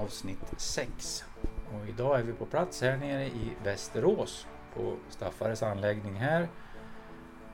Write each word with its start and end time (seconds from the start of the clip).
avsnitt 0.00 0.54
6. 0.56 1.24
Och 1.72 1.88
idag 1.88 2.20
är 2.20 2.22
vi 2.22 2.32
på 2.32 2.46
plats 2.46 2.82
här 2.82 2.96
nere 2.96 3.26
i 3.26 3.52
Västerås 3.64 4.46
på 4.74 4.96
Staffares 5.08 5.62
anläggning 5.62 6.14
här. 6.14 6.48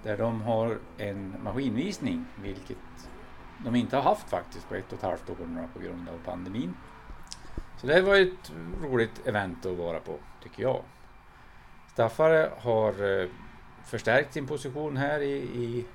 Där 0.02 0.16
de 0.16 0.42
har 0.42 0.78
en 0.98 1.34
maskinvisning, 1.42 2.24
vilket 2.42 2.78
de 3.64 3.74
inte 3.74 3.96
har 3.96 4.02
haft 4.02 4.30
faktiskt 4.30 4.68
på 4.68 4.74
ett 4.74 4.92
och 4.92 4.98
ett 4.98 5.04
halvt 5.04 5.30
år 5.30 5.36
nu 5.46 5.68
på 5.72 5.78
grund 5.78 6.08
av 6.08 6.18
pandemin. 6.24 6.74
Så 7.80 7.86
det 7.86 8.02
var 8.02 8.16
ett 8.16 8.52
roligt 8.82 9.26
event 9.26 9.66
att 9.66 9.76
vara 9.76 10.00
på, 10.00 10.18
tycker 10.42 10.62
jag. 10.62 10.82
Staffare 11.92 12.50
har 12.58 13.20
eh, 13.20 13.28
förstärkt 13.84 14.32
sin 14.32 14.46
position 14.46 14.96
här 14.96 15.20
i, 15.20 15.34
i 15.36 15.86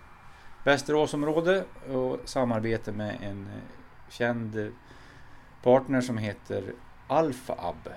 Västeråsområdet 0.63 1.67
och 1.93 2.19
samarbetar 2.25 2.91
med 2.91 3.17
en 3.21 3.47
eh, 3.47 4.09
känd 4.09 4.71
partner 5.63 6.01
som 6.01 6.17
heter 6.17 6.73
Alfab 7.07 7.89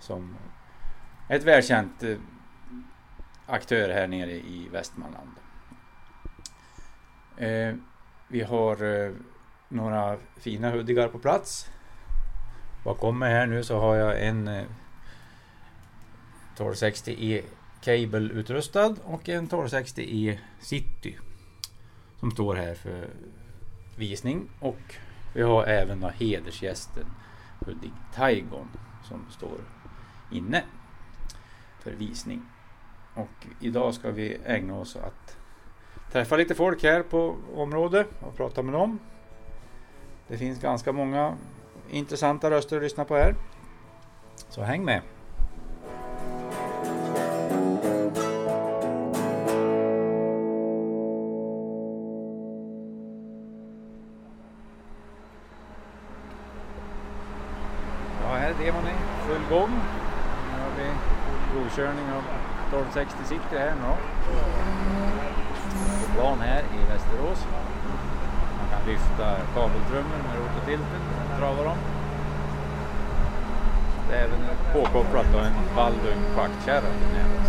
som 0.00 0.36
är 1.28 1.36
ett 1.36 1.44
välkänt 1.44 2.02
eh, 2.02 2.16
aktör 3.46 3.88
här 3.88 4.06
nere 4.06 4.32
i 4.32 4.68
Västmanland. 4.72 5.30
Eh, 7.36 7.74
vi 8.28 8.42
har 8.42 9.04
eh, 9.04 9.12
några 9.68 10.16
fina 10.36 10.70
huddigar 10.70 11.08
på 11.08 11.18
plats. 11.18 11.70
Bakom 12.84 13.18
mig 13.18 13.32
här 13.32 13.46
nu 13.46 13.64
så 13.64 13.80
har 13.80 13.96
jag 13.96 14.26
en 14.26 14.50
1260E 16.56 17.42
Cable 17.80 18.32
utrustad 18.32 18.96
och 19.04 19.28
en 19.28 19.48
1260E 19.48 20.38
City 20.60 21.18
som 22.20 22.30
står 22.30 22.54
här 22.54 22.74
för 22.74 23.08
visning 23.96 24.48
och 24.60 24.96
vi 25.32 25.42
har 25.42 25.64
även 25.64 26.00
då 26.00 26.08
hedersgästen 26.08 27.06
Hudik 27.66 27.92
Taigon 28.14 28.68
som 29.04 29.26
står 29.30 29.58
inne 30.32 30.64
för 31.80 31.90
visning. 31.90 32.42
Och 33.14 33.46
idag 33.60 33.94
ska 33.94 34.10
vi 34.10 34.38
ägna 34.44 34.74
oss 34.74 34.96
åt 34.96 35.02
att 35.02 35.36
träffa 36.12 36.36
lite 36.36 36.54
folk 36.54 36.82
här 36.82 37.02
på 37.02 37.36
området 37.54 38.08
och 38.20 38.36
prata 38.36 38.62
med 38.62 38.74
dem. 38.74 38.98
Det 40.28 40.38
finns 40.38 40.60
ganska 40.60 40.92
många 40.92 41.36
intressanta 41.90 42.50
röster 42.50 42.76
att 42.76 42.82
lyssna 42.82 43.04
på 43.04 43.16
här. 43.16 43.34
Så 44.48 44.62
häng 44.62 44.84
med! 44.84 45.02
60 62.92 63.24
sitter 63.24 63.58
här 63.58 63.74
nu. 63.74 63.94
På 66.06 66.12
plan 66.14 66.40
här 66.40 66.62
i 66.62 66.92
Västerås. 66.92 67.46
Man 68.58 68.70
kan 68.70 68.92
lyfta 68.92 69.36
kabeltrummor 69.54 70.20
med 70.26 70.38
rototilten 70.38 71.00
och 71.32 71.38
trava 71.38 71.64
dem. 71.64 71.78
Det 74.08 74.16
är 74.16 74.24
även 74.24 74.38
påkopplat 74.72 75.26
då 75.32 75.38
en 75.38 75.52
Baldwin 75.76 76.18
schaktkärra 76.36 76.80
till 76.80 77.12
nätet. 77.12 77.46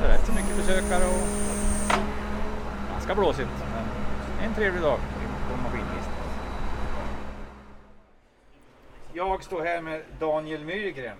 Så 0.00 0.06
rätt 0.06 0.26
så 0.26 0.32
mycket 0.32 0.56
besökare 0.56 1.04
och 1.04 1.28
ganska 2.92 3.14
blåsigt. 3.14 3.50
Men 3.74 4.48
en 4.48 4.54
trevlig 4.54 4.82
dag 4.82 4.98
på 5.50 5.62
maskinvisning. 5.62 6.16
Jag 9.12 9.44
står 9.44 9.64
här 9.64 9.80
med 9.80 10.02
Daniel 10.20 10.64
Myrgren. 10.64 11.16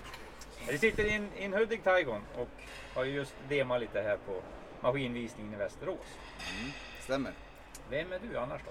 Vi 0.69 0.79
sitter 0.79 1.05
i 1.05 1.13
en, 1.15 1.29
i 1.37 1.45
en 1.45 1.53
Hudik 1.53 1.85
Taigon 1.85 2.21
och 2.39 2.49
har 2.95 3.05
ju 3.05 3.13
just 3.13 3.35
demat 3.49 3.81
lite 3.81 4.01
här 4.01 4.17
på 4.17 4.43
maskinvisningen 4.81 5.55
i 5.55 5.57
Västerås. 5.57 6.07
Stämmer. 7.01 7.33
Vem 7.91 8.13
är 8.13 8.21
du 8.31 8.39
annars 8.39 8.61
då? 8.65 8.71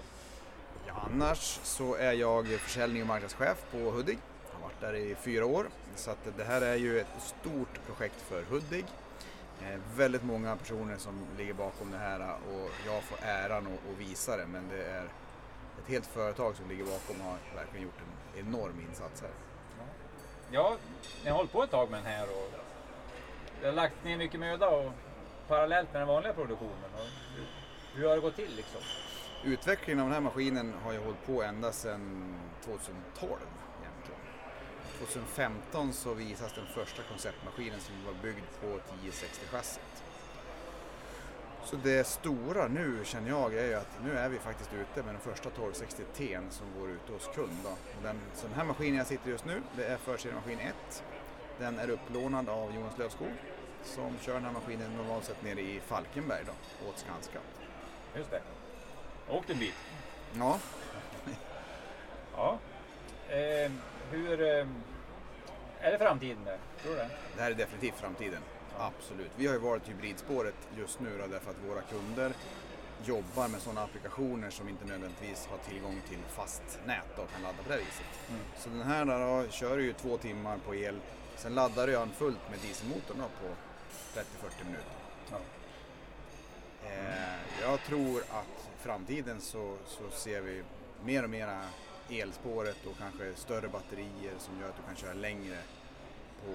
Ja, 0.88 0.94
annars 1.14 1.60
så 1.64 1.96
är 1.96 2.14
jag 2.14 2.48
försäljning 2.48 3.02
och 3.02 3.08
marknadschef 3.08 3.66
på 3.72 3.78
Hudig. 3.78 4.18
Jag 4.48 4.54
har 4.54 4.62
varit 4.62 4.82
där 4.82 4.94
i 4.94 5.16
fyra 5.16 5.46
år. 5.46 5.66
Så 5.96 6.12
att 6.12 6.38
det 6.38 6.44
här 6.44 6.62
är 6.62 6.76
ju 6.76 7.00
ett 7.00 7.08
stort 7.20 7.86
projekt 7.86 8.22
för 8.22 8.44
Hudig. 8.44 8.86
Eh, 9.62 9.80
väldigt 9.96 10.24
många 10.24 10.56
personer 10.56 10.98
som 10.98 11.28
ligger 11.38 11.54
bakom 11.54 11.92
det 11.92 11.98
här 11.98 12.20
och 12.20 12.70
jag 12.86 13.04
får 13.04 13.18
äran 13.22 13.68
att 13.68 14.00
visa 14.00 14.38
det. 14.38 14.46
Men 14.46 14.70
det 14.70 14.84
är 14.84 15.04
ett 15.04 15.88
helt 15.88 16.06
företag 16.06 16.56
som 16.56 16.70
ligger 16.70 16.84
bakom 16.84 17.22
och 17.22 17.28
har 17.28 17.38
verkligen 17.56 17.86
gjort 17.86 18.00
en 18.00 18.48
enorm 18.48 18.82
insats 18.90 19.22
här. 19.22 19.51
Ja, 20.54 20.78
ni 21.24 21.30
har 21.30 21.38
hållit 21.38 21.52
på 21.52 21.64
ett 21.64 21.72
tag 21.72 21.92
med 21.92 22.00
den 22.00 22.12
här 22.12 22.24
och 22.24 22.52
det 23.62 23.66
har 23.66 23.74
lagt 23.74 24.04
ner 24.04 24.18
mycket 24.18 24.40
möda 24.40 24.70
och 24.70 24.92
parallellt 25.48 25.94
med 25.94 26.02
den 26.02 26.08
vanliga 26.08 26.34
produktionen. 26.34 26.90
Och 26.94 27.08
hur, 27.36 27.46
hur 27.94 28.08
har 28.08 28.16
det 28.16 28.22
gått 28.22 28.36
till 28.36 28.56
liksom? 28.56 28.82
Utvecklingen 29.44 30.00
av 30.00 30.06
den 30.06 30.14
här 30.14 30.22
maskinen 30.22 30.74
har 30.84 30.94
ju 30.94 31.00
hållit 31.00 31.26
på 31.26 31.44
ända 31.44 31.72
sedan 31.72 32.36
2012 32.66 33.32
egentligen. 33.82 34.22
2015 35.00 35.94
så 35.94 36.14
visas 36.14 36.54
den 36.54 36.66
första 36.66 37.04
konceptmaskinen 37.04 37.80
som 37.80 37.96
var 38.06 38.14
byggd 38.22 38.46
på 38.62 38.68
1060-chassit. 38.68 40.11
Så 41.64 41.76
det 41.76 42.08
stora 42.08 42.68
nu 42.68 43.00
känner 43.04 43.30
jag 43.30 43.54
är 43.54 43.66
ju 43.66 43.74
att 43.74 43.98
nu 44.04 44.18
är 44.18 44.30
vi 44.30 44.40
faktiskt 44.40 44.74
ute 44.74 45.04
med 45.04 45.14
den 45.14 45.22
första 45.22 45.50
1260 45.50 46.04
T 46.14 46.40
som 46.50 46.68
går 46.80 46.90
ute 46.90 47.14
hos 47.14 47.28
kund. 47.36 47.58
Då. 47.64 47.70
Den, 48.04 48.20
så 48.34 48.48
den 48.48 48.56
här 48.56 48.66
maskinen 48.66 48.98
jag 48.98 49.08
sitter 49.08 49.30
just 49.30 49.46
nu, 49.46 49.62
det 49.76 49.86
är 49.86 49.98
förseriemaskин 49.98 50.60
1. 50.60 51.04
Den 51.60 51.80
är 51.80 51.90
upplånad 51.90 52.50
av 52.50 52.76
Jonas 52.76 52.98
Lövskog 52.98 53.32
som 53.84 54.18
kör 54.22 54.34
den 54.34 54.46
här 54.46 54.52
maskinen 54.52 54.98
normalt 54.98 55.26
sett 55.26 55.44
nere 55.44 55.62
i 55.62 55.80
Falkenberg 55.80 56.44
då, 56.46 56.88
åt 56.90 57.00
Skanska. 57.00 57.40
Just 58.16 58.32
det. 58.32 58.42
Åkt 59.30 59.50
en 59.50 59.60
bit. 59.60 59.74
Ja, 60.38 60.60
Ja. 62.36 62.58
Eh, 63.30 63.72
hur... 64.12 64.42
Eh, 64.42 64.68
är 65.80 65.92
det 65.92 65.98
framtiden 65.98 66.44
där? 66.46 66.58
Tror 66.82 66.92
du 66.92 66.98
det? 66.98 67.10
Det 67.36 67.42
här 67.42 67.52
är 67.52 67.56
definitivt 67.56 67.96
framtiden. 67.96 68.42
Absolut. 68.78 69.32
Vi 69.36 69.48
har 69.48 69.54
ju 69.54 69.60
valt 69.60 69.90
hybridspåret 69.90 70.56
just 70.78 71.00
nu 71.00 71.18
då, 71.18 71.28
därför 71.28 71.52
att 71.52 71.70
våra 71.70 71.82
kunder 71.82 72.34
jobbar 73.06 73.48
med 73.48 73.62
sådana 73.62 73.84
applikationer 73.84 74.50
som 74.50 74.70
inte 74.70 74.86
nödvändigtvis 74.86 75.48
har 75.52 75.58
tillgång 75.58 76.02
till 76.10 76.20
fast 76.30 76.80
nät 76.86 77.20
och 77.20 77.32
kan 77.32 77.42
ladda 77.42 77.64
på 77.64 77.70
det 77.70 77.78
viset. 77.78 78.30
Mm. 78.30 78.42
Så 78.58 78.70
den 78.70 78.82
här 78.82 79.06
då, 79.06 79.52
kör 79.52 79.78
ju 79.78 79.94
två 79.94 80.18
timmar 80.18 80.58
på 80.58 80.76
el. 80.76 80.96
Sen 81.36 81.56
laddar 81.56 81.88
jag 81.88 82.02
den 82.02 82.12
fullt 82.12 82.50
med 82.50 82.60
dieselmotorn 82.60 83.18
då, 83.18 83.24
på 83.24 83.56
30-40 84.20 84.66
minuter. 84.66 84.86
Ja. 85.32 85.38
Eh, 86.84 87.62
jag 87.62 87.80
tror 87.88 88.20
att 88.20 88.70
i 88.76 88.84
framtiden 88.84 89.42
så, 89.42 89.78
så 89.88 90.10
ser 90.10 90.42
vi 90.42 90.64
mer 91.04 91.24
och 91.24 91.30
mer 91.30 91.60
elspåret 92.10 92.86
och 92.86 92.98
kanske 92.98 93.36
större 93.36 93.68
batterier 93.68 94.34
som 94.40 94.60
gör 94.60 94.70
att 94.70 94.76
du 94.76 94.84
kan 94.84 94.96
köra 94.96 95.14
längre 95.14 95.58
på 96.46 96.52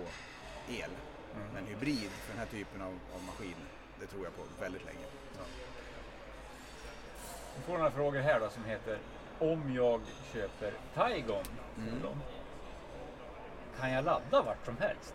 el. 0.72 0.91
Mm. 1.37 1.49
Men 1.55 1.67
hybrid 1.67 2.11
för 2.11 2.33
den 2.33 2.39
här 2.39 2.47
typen 2.47 2.83
av, 2.83 2.99
av 3.15 3.23
maskin, 3.27 3.57
det 4.01 4.07
tror 4.07 4.25
jag 4.25 4.37
på 4.37 4.43
väldigt 4.61 4.85
länge. 4.85 5.07
Vi 7.57 7.63
får 7.63 7.79
några 7.79 7.91
frågor 7.91 8.21
här 8.21 8.41
då 8.41 8.51
som 8.51 8.65
heter 8.65 8.99
Om 9.39 9.75
jag 9.75 10.01
köper 10.33 10.73
Taigon 10.95 11.45
Mm. 11.79 12.03
kan 13.81 13.91
jag 13.91 14.05
ladda 14.05 14.43
vart 14.43 14.65
som 14.65 14.77
helst? 14.77 15.15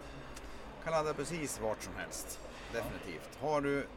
Kan 0.84 0.94
ladda 0.94 1.14
precis 1.14 1.60
vart 1.62 1.84
som 1.84 1.96
helst, 1.96 2.40
definitivt. 2.74 3.38
Har 3.42 3.62
du 3.62 3.88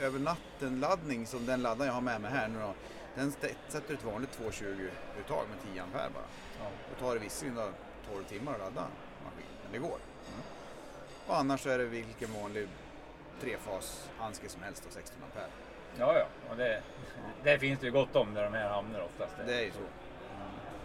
över 0.00 0.18
natten 0.18 0.80
laddning 0.80 1.26
som 1.26 1.46
den 1.46 1.62
laddaren 1.62 1.86
jag 1.86 1.94
har 1.94 2.00
med 2.00 2.20
mig 2.20 2.30
här 2.30 2.48
nu 2.48 2.58
då, 2.60 2.74
den 3.14 3.32
sätter 3.68 3.94
ett 3.94 4.04
vanligt 4.04 4.38
220-uttag 4.40 5.44
med 5.48 5.74
10 5.74 5.82
ampere 5.82 6.10
bara. 6.14 6.24
Ja. 6.60 6.70
Då 6.90 7.06
tar 7.06 7.14
det 7.14 7.20
visserligen 7.20 7.56
då 7.56 7.68
12 8.12 8.24
timmar 8.24 8.52
att 8.52 8.58
ladda 8.58 8.86
maskin, 9.24 9.46
men 9.62 9.72
det 9.72 9.78
går. 9.78 9.98
Och 11.26 11.36
annars 11.36 11.66
är 11.66 11.78
det 11.78 11.84
vilken 11.84 12.28
vanlig 12.42 12.68
trefas 13.40 14.08
handske 14.18 14.48
som 14.48 14.62
helst 14.62 14.86
och 14.86 14.92
16 14.92 15.22
ampere. 15.22 15.46
Ja, 15.98 16.18
ja. 16.18 16.26
Och 16.50 16.56
det, 16.56 16.82
det 17.42 17.58
finns 17.58 17.80
det 17.80 17.86
ju 17.86 17.92
gott 17.92 18.16
om 18.16 18.34
där 18.34 18.44
de 18.44 18.52
här 18.52 18.68
hamnar 18.68 19.00
oftast. 19.00 19.32
Det 19.46 19.54
är 19.54 19.64
ju 19.64 19.70
så. 19.70 19.78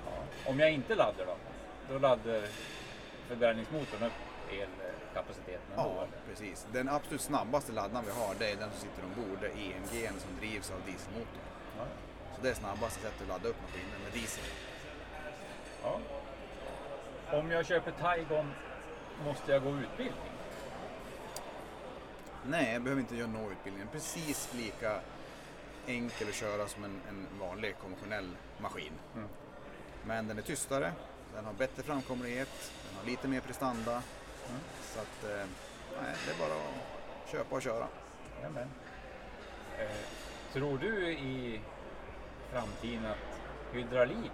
Ja. 0.06 0.50
Om 0.52 0.60
jag 0.60 0.72
inte 0.72 0.96
laddar 0.96 1.26
då? 1.26 1.36
Då 1.90 2.00
laddar 2.00 2.42
förbränningsmotorn 3.28 4.04
upp 4.04 4.14
elkapaciteten? 4.52 5.74
Ja, 5.76 6.06
precis. 6.30 6.68
Den 6.74 6.90
absolut 6.90 7.22
snabbaste 7.22 7.72
laddaren 7.72 8.06
vi 8.06 8.12
har, 8.12 8.36
det 8.40 8.52
är 8.52 8.56
den 8.56 8.70
som 8.72 8.80
sitter 8.80 9.04
ombord. 9.04 9.38
Det 9.42 9.48
är 9.48 9.58
EMG 9.58 10.10
som 10.20 10.38
drivs 10.40 10.72
av 10.72 10.78
dieselmotorn. 10.86 11.46
Ja. 11.78 11.84
Så 12.36 12.42
det 12.42 12.50
är 12.50 12.54
snabbaste 12.54 13.02
sättet 13.02 13.22
att 13.22 13.28
ladda 13.28 13.50
upp 13.50 13.62
maskinen 13.62 14.02
med 14.04 14.14
diesel. 14.14 14.44
Ja. 15.84 16.00
Om 17.32 17.52
jag 17.52 17.66
köper 17.66 17.92
Taigon, 17.92 18.52
måste 19.26 19.52
jag 19.52 19.64
gå 19.64 19.70
utbildning? 19.70 20.31
Nej, 22.50 22.74
jag 22.74 22.82
behöver 22.82 23.02
inte 23.02 23.16
göra 23.16 23.28
någon 23.28 23.52
utbildning. 23.52 23.88
Precis 23.92 24.54
lika 24.54 25.00
enkel 25.88 26.28
att 26.28 26.36
köra 26.36 26.68
som 26.68 26.84
en, 26.84 27.02
en 27.10 27.28
vanlig 27.40 27.76
konventionell 27.78 28.30
maskin. 28.58 28.94
Mm. 29.16 29.28
Men 30.06 30.28
den 30.28 30.38
är 30.38 30.42
tystare, 30.42 30.92
den 31.36 31.46
har 31.46 31.54
bättre 31.54 31.84
framkomlighet, 31.84 32.72
den 32.90 32.98
har 32.98 33.06
lite 33.06 33.28
mer 33.28 33.42
prestanda. 33.42 33.92
Mm. 33.92 34.62
Så 34.82 35.00
att, 35.00 35.24
eh, 35.24 35.46
nej, 36.02 36.16
det 36.26 36.44
är 36.44 36.50
bara 36.50 36.60
att 36.60 37.32
köpa 37.32 37.56
och 37.56 37.62
köra. 37.62 37.88
Jajamän. 38.38 38.70
Eh, 39.80 40.54
tror 40.54 40.78
du 40.78 41.12
i 41.12 41.62
framtiden 42.52 43.06
att 43.06 43.18
hydraulik 43.74 44.32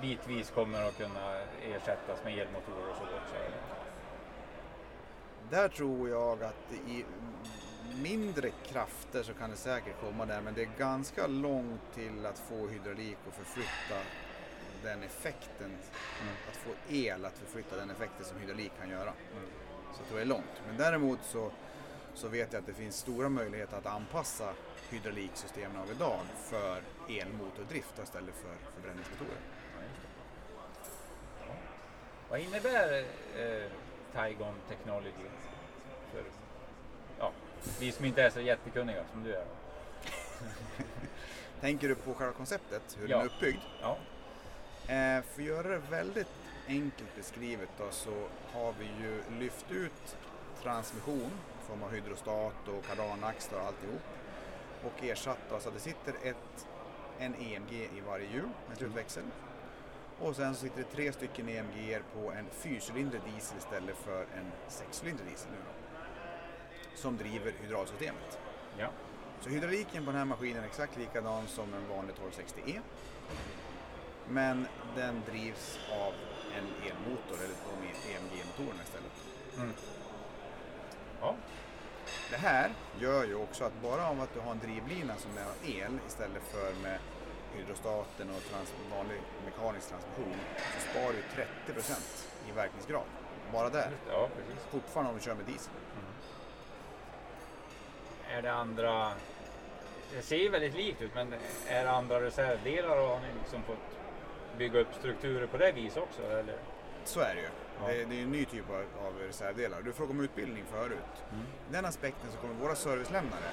bitvis 0.00 0.50
kommer 0.50 0.88
att 0.88 0.96
kunna 0.98 1.38
ersättas 1.62 2.24
med 2.24 2.38
elmotorer 2.38 2.90
och 2.90 2.96
så 2.96 3.02
också? 3.02 3.34
Där 5.50 5.68
tror 5.68 6.08
jag 6.08 6.42
att 6.42 6.72
i 6.88 7.04
mindre 8.02 8.50
krafter 8.66 9.22
så 9.22 9.34
kan 9.34 9.50
det 9.50 9.56
säkert 9.56 10.00
komma 10.00 10.26
där 10.26 10.40
men 10.40 10.54
det 10.54 10.62
är 10.62 10.70
ganska 10.78 11.26
långt 11.26 11.80
till 11.94 12.26
att 12.26 12.38
få 12.38 12.68
hydraulik 12.68 13.18
och 13.28 13.34
förflytta 13.34 13.98
den 14.82 15.02
effekten, 15.02 15.70
Mm. 16.22 16.34
att 16.50 16.56
få 16.56 16.70
el 16.88 17.24
att 17.24 17.38
förflytta 17.38 17.76
den 17.76 17.90
effekten 17.90 18.24
som 18.24 18.38
hydraulik 18.38 18.72
kan 18.80 18.90
göra. 18.90 19.12
Mm. 19.32 19.44
Så 19.94 20.00
jag 20.00 20.06
tror 20.08 20.16
det 20.16 20.22
är 20.22 20.26
långt. 20.26 20.62
Men 20.66 20.76
däremot 20.76 21.18
så, 21.24 21.50
så 22.14 22.28
vet 22.28 22.52
jag 22.52 22.60
att 22.60 22.66
det 22.66 22.74
finns 22.74 22.96
stora 22.96 23.28
möjligheter 23.28 23.76
att 23.76 23.86
anpassa 23.86 24.52
hydrauliksystemen 24.90 25.76
av 25.76 25.90
idag 25.90 26.20
för 26.36 26.82
elmotordrift 27.08 27.98
istället 28.02 28.34
för 28.34 28.72
förbränningsmotorer. 28.74 29.40
Ja. 31.48 31.54
Vad 32.30 32.40
innebär 32.40 33.04
eh, 33.36 33.70
Tygon 34.12 34.54
Technology 34.68 35.28
för 36.12 36.22
ja, 37.18 37.30
vi 37.80 37.92
som 37.92 38.04
inte 38.04 38.22
är 38.22 38.30
så 38.30 38.40
jättekunniga 38.40 39.04
som 39.12 39.24
du 39.24 39.34
är? 39.34 39.44
Tänker 41.60 41.88
du 41.88 41.94
på 41.94 42.14
själva 42.14 42.32
konceptet, 42.34 42.96
hur 43.00 43.08
Ja. 43.08 43.16
den 43.16 43.26
är 43.26 43.30
uppbyggd? 43.30 43.60
Ja. 43.82 43.96
Eh, 44.94 45.22
för 45.22 45.42
att 45.42 45.48
göra 45.48 45.68
det 45.68 45.78
väldigt 45.90 46.28
enkelt 46.68 47.16
beskrivet 47.16 47.68
då, 47.78 47.84
så 47.90 48.26
har 48.52 48.74
vi 48.78 48.84
ju 48.84 49.22
lyft 49.38 49.70
ut 49.70 50.16
transmission 50.62 51.30
i 51.62 51.66
form 51.68 51.82
av 51.82 51.90
hydrostat 51.92 52.68
och 52.68 52.84
kardanaxlar 52.84 53.60
och 53.60 53.66
alltihop 53.66 54.02
och 54.84 55.04
ersatt 55.04 55.38
då, 55.50 55.60
så 55.60 55.68
att 55.68 55.74
det 55.74 55.80
sitter 55.80 56.14
ett, 56.22 56.66
en 57.18 57.34
EMG 57.34 57.72
i 57.72 58.00
varje 58.06 58.26
hjul 58.32 58.48
med 58.68 58.78
slutväxel 58.78 59.22
och 60.22 60.36
sen 60.36 60.54
så 60.54 60.60
sitter 60.60 60.78
det 60.78 60.96
tre 60.96 61.12
stycken 61.12 61.48
EMG 61.48 61.98
på 62.14 62.32
en 62.32 62.46
fyrcylindrig 62.50 63.22
diesel 63.22 63.58
istället 63.58 63.96
för 63.96 64.20
en 64.22 64.52
sexcylindrig 64.68 65.28
diesel 65.28 65.50
nu 65.50 65.58
då, 65.64 65.98
som 66.94 67.16
driver 67.16 67.52
hydraulsystemet. 67.62 68.38
ja. 68.78 68.88
Så 69.40 69.48
hydrauliken 69.50 70.04
på 70.04 70.10
den 70.10 70.18
här 70.18 70.24
maskinen 70.24 70.62
är 70.62 70.66
exakt 70.66 70.98
likadan 70.98 71.46
som 71.46 71.74
en 71.74 71.88
vanlig 71.88 72.14
1260E. 72.14 72.80
Men 74.28 74.66
den 74.96 75.22
drivs 75.30 75.78
av 75.90 76.12
en 76.56 76.66
elmotor, 76.90 77.36
eller 77.44 77.54
de 77.70 77.86
EMG-motorerna 78.12 78.82
istället. 78.82 79.12
Mm. 79.56 79.72
Ja. 81.20 81.34
Det 82.30 82.36
här 82.36 82.70
gör 83.00 83.24
ju 83.24 83.34
också 83.34 83.64
att 83.64 83.82
bara 83.82 84.08
av 84.08 84.20
att 84.20 84.34
du 84.34 84.40
har 84.40 84.50
en 84.50 84.58
drivlina 84.58 85.16
som 85.16 85.30
är 85.38 85.44
av 85.44 85.86
el 85.86 85.98
istället 86.06 86.42
för 86.42 86.82
med 86.82 86.98
hydrostaten 87.56 88.30
och 88.30 88.42
trans 88.50 88.74
vanlig 88.96 89.20
mekanisk 89.44 89.88
transmission 89.88 90.34
så 90.74 90.88
sparar 90.90 91.12
du 91.12 91.72
30% 91.72 92.26
i 92.48 92.52
verkningsgrad. 92.52 93.04
Bara 93.52 93.70
där. 93.70 93.90
Ja, 94.08 94.28
precis. 94.36 94.64
Fortfarande 94.70 95.10
om 95.12 95.18
du 95.18 95.24
kör 95.24 95.34
med 95.34 95.44
diesel. 95.44 95.72
Är 98.30 98.42
det 98.42 98.52
andra, 98.52 99.12
det 100.12 100.22
ser 100.22 100.36
ju 100.36 100.48
väldigt 100.48 100.74
likt 100.74 101.02
ut, 101.02 101.14
men 101.14 101.34
är 101.68 101.84
det 101.84 101.90
andra 101.90 102.20
reservdelar 102.20 103.00
och 103.00 103.08
har 103.08 103.20
ni 103.20 103.26
liksom 103.42 103.62
fått 103.62 103.98
bygga 104.58 104.80
upp 104.80 104.94
strukturer 104.98 105.46
på 105.46 105.56
det 105.56 105.72
viset 105.72 106.02
också? 106.02 106.22
Eller? 106.22 106.56
Så 107.04 107.20
är 107.20 107.34
det 107.34 107.40
ju. 107.40 107.48
Ja. 107.80 107.86
Det, 107.86 108.04
det 108.04 108.18
är 108.18 108.22
en 108.22 108.30
ny 108.30 108.44
typ 108.44 108.70
av, 108.70 109.06
av 109.06 109.18
reservdelar. 109.18 109.82
Du 109.82 109.92
frågade 109.92 110.18
om 110.18 110.24
utbildning 110.24 110.64
förut. 110.70 111.24
Mm. 111.32 111.44
Den 111.70 111.84
aspekten 111.84 112.30
så 112.32 112.38
kommer 112.38 112.54
våra 112.54 112.74
servicelämnare, 112.74 113.50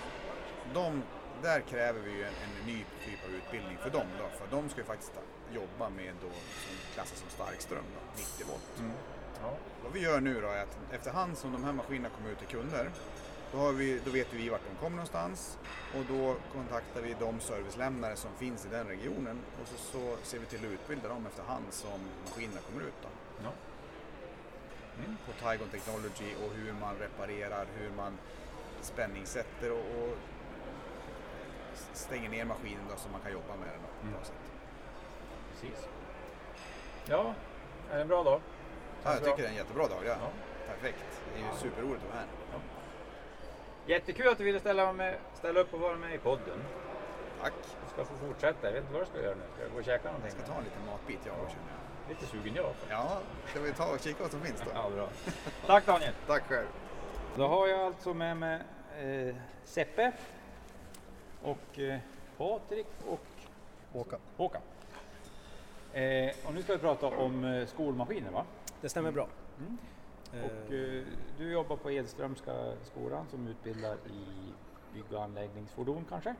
de, 0.74 1.04
där 1.42 1.62
kräver 1.62 2.00
vi 2.00 2.12
ju 2.12 2.24
en, 2.24 2.34
en 2.34 2.68
ny 2.68 2.86
typ 3.06 3.26
av 3.26 3.32
utbildning 3.36 3.78
för 3.78 3.90
dem. 3.90 4.08
Då, 4.18 4.26
för 4.40 4.56
de 4.56 4.70
ska 4.70 4.80
ju 4.80 4.86
faktiskt 4.86 5.12
jobba 5.54 5.90
med 5.90 6.14
då, 6.22 6.30
som 6.30 6.76
klassas 6.94 7.20
som 7.20 7.30
starkström, 7.30 7.84
då, 7.96 8.22
90 8.22 8.48
volt. 8.48 8.80
Mm. 8.80 8.92
Ja. 9.42 9.54
Vad 9.84 9.94
vi 9.94 10.00
gör 10.00 10.22
nu 10.22 10.42
då 10.42 10.48
är 10.48 10.64
att 10.64 10.78
efterhand 10.92 11.38
som 11.38 11.52
de 11.52 11.64
här 11.64 11.74
maskinerna 11.74 12.10
kommer 12.10 12.30
ut 12.32 12.40
till 12.40 12.48
kunder, 12.48 12.92
då, 13.52 13.72
vi, 13.72 14.00
då 14.06 14.12
vet 14.12 14.34
vi 14.34 14.50
vart 14.50 14.62
de 14.70 14.76
kommer 14.76 14.96
någonstans 14.96 15.58
och 15.96 16.04
då 16.08 16.36
kontaktar 16.54 17.02
vi 17.02 17.16
de 17.20 17.40
servicelämnare 17.40 18.16
som 18.16 18.32
finns 18.38 18.66
i 18.66 18.70
den 18.70 18.88
regionen 18.88 19.40
och 19.62 19.68
så, 19.68 19.78
så 19.78 20.18
ser 20.24 20.40
vi 20.40 20.46
till 20.46 20.60
att 20.60 20.72
utbilda 20.72 21.10
dem 21.10 21.26
efterhand 21.26 21.66
som 21.70 22.00
maskinerna 22.26 22.62
kommer 22.62 22.82
ut. 22.82 22.94
Då 23.02 23.10
Ja. 23.44 23.52
Mm. 25.04 25.18
på 25.26 25.32
Tygon 25.32 25.70
Technology 25.70 26.36
och 26.46 26.52
hur 26.56 26.74
man 26.74 26.96
reparerar, 26.96 27.66
hur 27.78 27.92
man 27.98 28.18
spänningssätter 28.82 29.72
och, 29.72 29.78
och 29.78 30.18
stänger 31.94 32.30
ner 32.30 32.46
maskinen 32.46 32.84
då, 32.90 32.96
så 32.96 33.10
man 33.10 33.22
kan 33.22 33.31
jobba 33.31 33.56
med 33.56 33.68
den 33.68 33.80
på 33.81 33.88
ett 33.88 34.02
bra 34.02 34.10
Mm. 34.12 34.24
sätt. 34.24 34.36
Precis. 35.52 35.88
Ja, 37.06 37.34
är 37.92 37.96
det 37.96 38.02
en 38.02 38.08
bra 38.08 38.24
dag? 38.24 38.42
Ja, 39.04 39.14
jag 39.14 39.24
tycker 39.24 39.38
det 39.38 39.44
är 39.46 39.50
en 39.50 39.56
jättebra 39.56 39.88
dag. 39.88 40.00
Ja. 40.06 40.16
Ja. 40.22 40.30
Perfekt. 40.68 41.22
Det 41.34 41.40
är 41.42 41.44
ju 41.44 41.58
superroligt 41.60 42.04
att 42.04 42.10
vara 42.10 42.20
här. 42.20 42.28
Jättekul 43.86 44.28
att 44.28 44.38
du 44.38 44.44
ville 44.44 44.60
ställa, 44.60 44.94
med, 44.94 45.16
ställa 45.34 45.60
upp 45.60 45.74
och 45.74 45.80
vara 45.80 45.96
med 45.96 46.16
i 46.16 46.18
podden. 46.18 46.60
Tack. 47.42 47.54
Du 47.64 47.94
ska 47.94 48.06
få 48.06 48.26
fortsätta. 48.28 48.68
Jag 48.68 48.72
vet 48.74 48.81
inte 48.81 48.94
vad 48.94 49.02
du 49.02 49.06
ska 49.06 49.22
göra 49.22 49.36
nu. 49.36 49.42
Ska 49.54 49.64
jag 49.64 49.72
gå 49.72 49.78
och 49.78 49.84
käka 49.86 50.04
någonting? 50.08 50.31
Jag 50.38 50.44
ska 50.46 50.52
ta 50.54 50.58
en 50.60 50.64
liten 50.64 50.86
matbit 50.86 51.20
jag 51.26 51.36
känner 51.36 51.50
jag. 51.70 52.10
Lite 52.10 52.26
sugen 52.26 52.56
jag. 52.56 52.74
Ja, 52.90 53.18
ska 53.50 53.60
vi 53.60 53.74
ta 53.74 53.86
och 53.94 54.00
kika 54.00 54.24
vad 54.24 54.31
som 54.31 54.42
finns 54.42 54.62
då? 54.66 54.72
Ja, 54.74 54.90
bra. 54.90 55.08
Tack 55.68 55.86
Daniel. 55.86 56.14
Tack 56.28 56.44
själv. 56.48 56.68
Då 57.36 57.48
har 57.48 57.68
jag 57.68 57.80
alltså 57.80 58.14
med 58.14 58.38
mig 58.38 58.60
eh, 59.00 59.36
Seppe 59.64 60.12
och 61.44 61.80
eh, 61.80 62.00
Patrik 62.38 62.88
och 63.08 63.20
Håkan. 63.92 64.20
Håkan. 64.38 64.62
Eh, 65.94 66.30
och 66.48 66.54
nu 66.54 66.62
ska 66.62 66.74
vi 66.74 66.80
prata 66.80 67.08
om 67.08 67.44
eh, 67.44 67.66
skolmaskiner 67.68 68.32
va? 68.32 68.46
Det 68.82 68.90
stämmer 68.90 69.12
bra. 69.12 69.28
Mm. 69.60 69.78
Eh, 70.34 70.46
Och 70.46 70.74
eh, 70.74 71.04
du 71.38 71.52
jobbar 71.52 71.76
på 71.76 71.92
Edströmska 71.92 72.52
skolan 72.84 73.26
som 73.31 73.48
utbildar 73.48 73.94
i 73.94 74.26
bygg 74.94 75.04
och 75.14 75.24
anläggningsfordon 75.24 76.06
kanske? 76.10 76.36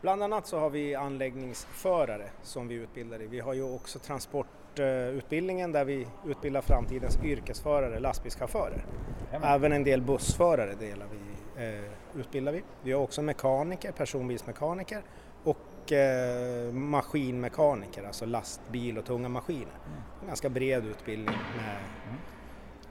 Bland 0.00 0.22
annat 0.22 0.46
så 0.46 0.58
har 0.58 0.70
vi 0.70 0.94
anläggningsförare 0.94 2.30
som 2.42 2.68
vi 2.68 2.74
utbildar 2.74 3.22
i. 3.22 3.26
Vi 3.26 3.40
har 3.40 3.54
ju 3.54 3.74
också 3.74 3.98
transportutbildningen 3.98 5.72
där 5.72 5.84
vi 5.84 6.06
utbildar 6.26 6.60
framtidens 6.60 7.18
yrkesförare, 7.24 8.00
lastbilschaufförer. 8.00 8.84
Även 9.32 9.72
en 9.72 9.84
del 9.84 10.02
bussförare 10.02 10.74
delar 10.74 11.06
vi, 11.12 11.18
eh, 11.58 12.20
utbildar 12.20 12.52
vi. 12.52 12.62
Vi 12.82 12.92
har 12.92 13.00
också 13.00 13.22
mekaniker, 13.22 13.92
personbilsmekaniker 13.92 15.02
och 15.44 15.92
eh, 15.92 16.72
maskinmekaniker, 16.72 18.04
alltså 18.04 18.26
lastbil 18.26 18.98
och 18.98 19.04
tunga 19.04 19.28
maskiner. 19.28 19.74
En 20.20 20.26
ganska 20.26 20.48
bred 20.48 20.86
utbildning 20.86 21.36
med 21.56 21.76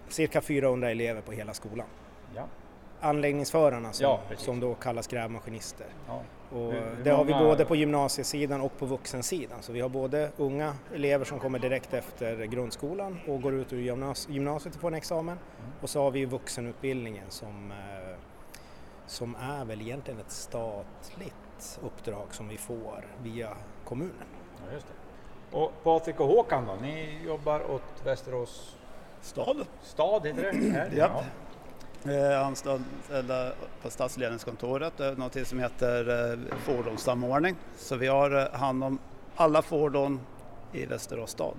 cirka 0.08 0.41
400 0.41 0.91
elever 0.91 1.22
på 1.22 1.32
hela 1.32 1.53
skolan. 1.53 1.88
Ja. 2.36 2.43
Anläggningsförarna 3.00 3.93
som, 3.93 4.03
Ja, 4.03 4.20
som 4.38 4.60
då 4.60 4.74
kallas 4.75 5.08
grävmaskinister. 5.08 5.88
ja. 6.08 6.22
Och 6.51 6.74
Hur- 6.74 6.82
hur 6.96 7.03
det 7.03 7.10
har 7.12 7.24
vi 7.25 7.34
både 7.34 7.65
på 7.65 7.75
gymnasiesidan 7.75 8.62
och 8.62 8.77
på 8.77 8.86
vuxensidan. 8.86 9.62
Så 9.62 9.72
vi 9.74 9.82
har 9.82 9.89
både 9.89 10.29
unga 10.38 10.75
elever 10.93 11.25
som 11.25 11.39
kommer 11.39 11.60
direkt 11.60 11.93
efter 11.93 12.46
grundskolan 12.46 13.20
och 13.27 13.41
går 13.41 13.53
ut 13.53 13.74
ur 13.74 13.82
gymnas- 13.82 14.32
gymnasiet 14.32 14.75
och 14.75 14.82
får 14.82 14.88
en 14.88 14.93
examen. 14.93 15.38
Mm. 15.60 15.72
Och 15.82 15.89
så 15.89 16.01
har 16.03 16.12
vi 16.12 16.25
vuxenutbildningen 16.25 17.25
som, 17.29 17.72
eh, 17.72 18.17
som 19.13 19.36
är 19.36 19.65
väl 19.65 19.82
egentligen 19.82 20.20
ett 20.20 20.32
statligt 20.32 21.79
uppdrag 21.84 22.27
som 22.32 22.48
vi 22.48 22.58
får 22.58 23.05
via 23.24 23.50
kommunen. 23.86 24.27
Ja, 24.65 24.74
just 24.74 24.88
det. 24.88 25.58
Och 25.58 25.84
Patrik 25.84 26.20
och 26.20 26.27
Håkan 26.27 26.65
då, 26.65 26.75
ni 26.82 27.24
jobbar 27.25 27.72
åt 27.72 28.05
Västerås 28.05 28.77
Stad. 29.22 29.65
stad, 29.82 30.27
heter 30.27 30.51
det? 30.51 30.70
Här? 30.74 30.91
Japp. 30.91 31.24
Eh, 32.05 32.48
anställda 32.48 33.51
på 33.82 33.89
stadsledningskontoret, 33.89 35.00
eh, 35.00 35.12
något 35.12 35.48
som 35.48 35.60
heter 35.60 36.32
eh, 36.32 36.58
fordonssamordning. 36.58 37.55
Så 37.77 37.96
vi 37.96 38.08
har 38.08 38.41
eh, 38.41 38.60
hand 38.60 38.84
om 38.84 39.00
alla 39.36 39.62
fordon 39.62 40.20
i 40.72 40.86
Västerås 40.86 41.32
stad. 41.32 41.55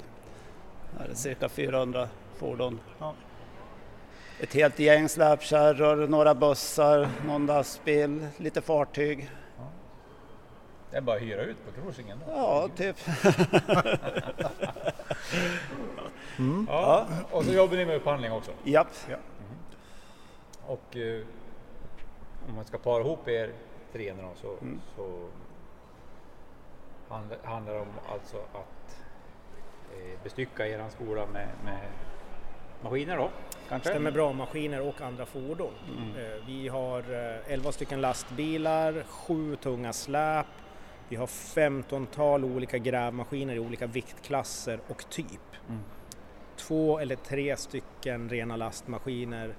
Det 0.99 1.11
är 1.11 1.15
cirka 1.15 1.49
400 1.49 2.09
fordon. 2.39 2.81
Ja. 2.99 3.15
Ett 4.41 4.55
helt 4.55 4.79
gäng 4.79 5.09
släpkärror, 5.09 6.07
några 6.09 6.35
bussar, 6.35 7.09
någon 7.27 7.47
lastbil, 7.47 8.27
lite 8.37 8.61
fartyg. 8.61 9.31
Det 10.91 10.97
är 10.97 11.01
bara 11.01 11.17
att 11.17 11.23
hyra 11.23 11.43
ut 11.43 11.57
på 11.67 11.81
cruisingen 11.81 12.19
då? 12.27 12.33
Ja, 12.33 12.69
typ. 12.77 12.97
Ja. 16.69 17.07
Och 17.31 17.45
så 17.45 17.53
jobbar 17.53 17.77
ni 17.77 17.85
med 17.85 17.97
upphandling 17.97 18.33
också? 18.33 18.53
Japp. 18.65 18.89
Och 20.67 20.97
eh, 20.97 21.23
om 22.49 22.55
man 22.55 22.65
ska 22.65 22.79
para 22.79 23.01
ihop 23.01 23.29
er 23.29 23.53
tre 23.93 24.15
nu 24.15 24.23
så, 24.41 24.49
Mm. 24.49 24.81
så 24.97 25.29
handl- 27.09 27.45
handlar 27.47 27.75
det 27.75 27.81
om 27.81 27.89
alltså 28.13 28.37
att 28.37 29.05
eh, 29.93 30.23
bestycka 30.23 30.67
er 30.69 30.85
skola 30.91 31.27
med, 31.27 31.49
med 31.65 31.79
maskiner 32.85 33.17
då? 33.17 33.31
Kanske? 33.69 33.89
Stämmer 33.89 34.11
bra, 34.11 34.33
maskiner 34.33 34.81
och 34.81 35.01
andra 35.01 35.27
fordon. 35.27 35.73
Mm. 35.89 36.09
Eh, 36.17 36.47
Vi 36.47 36.69
har 36.69 36.99
eh, 36.99 37.53
11 37.53 37.73
stycken 37.73 38.01
lastbilar, 38.01 39.05
sju 39.09 39.57
tunga 39.57 39.93
släp, 39.93 40.47
vi 41.09 41.17
har 41.17 41.27
15-tal 41.27 42.45
olika 42.45 42.79
grävmaskiner 42.79 43.55
i 43.55 43.59
olika 43.59 43.87
viktklasser 43.87 44.81
och 44.89 45.11
typ. 45.11 45.27
Mm. 45.69 45.81
Två 46.57 46.99
eller 46.99 47.17
tre 47.17 47.57
stycken 47.57 48.29
rena 48.29 48.57
lastmaskiner. 48.57 49.55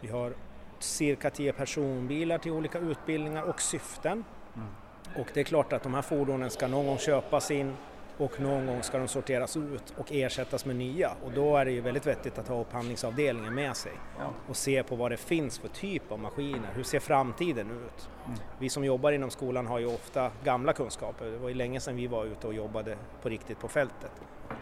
Vi 0.00 0.08
har 0.08 0.34
cirka 0.78 1.30
10 1.30 1.52
personbilar 1.52 2.38
till 2.38 2.52
olika 2.52 2.78
utbildningar 2.78 3.42
och 3.42 3.60
syften. 3.60 4.24
Mm. 4.56 4.68
Och 5.16 5.26
det 5.34 5.40
är 5.40 5.44
klart 5.44 5.72
att 5.72 5.82
de 5.82 5.94
här 5.94 6.02
fordonen 6.02 6.50
ska 6.50 6.68
någon 6.68 6.86
gång 6.86 6.98
köpas 6.98 7.50
in 7.50 7.76
och 8.18 8.40
någon 8.40 8.66
gång 8.66 8.82
ska 8.82 8.98
de 8.98 9.08
sorteras 9.08 9.56
ut 9.56 9.94
och 9.96 10.12
ersättas 10.12 10.64
med 10.64 10.76
nya 10.76 11.10
och 11.24 11.32
då 11.32 11.56
är 11.56 11.64
det 11.64 11.70
ju 11.70 11.80
väldigt 11.80 12.06
vettigt 12.06 12.38
att 12.38 12.48
ha 12.48 12.60
upphandlingsavdelningen 12.60 13.54
med 13.54 13.76
sig 13.76 13.92
Ja. 14.18 14.30
och 14.48 14.56
se 14.56 14.82
på 14.82 14.96
vad 14.96 15.10
det 15.10 15.16
finns 15.16 15.58
för 15.58 15.68
typ 15.68 16.12
av 16.12 16.18
maskiner. 16.18 16.70
Hur 16.74 16.82
ser 16.82 17.00
framtiden 17.00 17.70
ut? 17.70 18.08
Mm. 18.26 18.38
Vi 18.58 18.68
som 18.68 18.84
jobbar 18.84 19.12
inom 19.12 19.30
skolan 19.30 19.66
har 19.66 19.78
ju 19.78 19.86
ofta 19.86 20.30
gamla 20.44 20.72
kunskaper. 20.72 21.26
Det 21.26 21.38
var 21.38 21.48
ju 21.48 21.54
länge 21.54 21.80
sedan 21.80 21.96
vi 21.96 22.06
var 22.06 22.24
ute 22.24 22.46
och 22.46 22.54
jobbade 22.54 22.96
på 23.22 23.28
riktigt 23.28 23.58
på 23.60 23.68
fältet. 23.68 24.12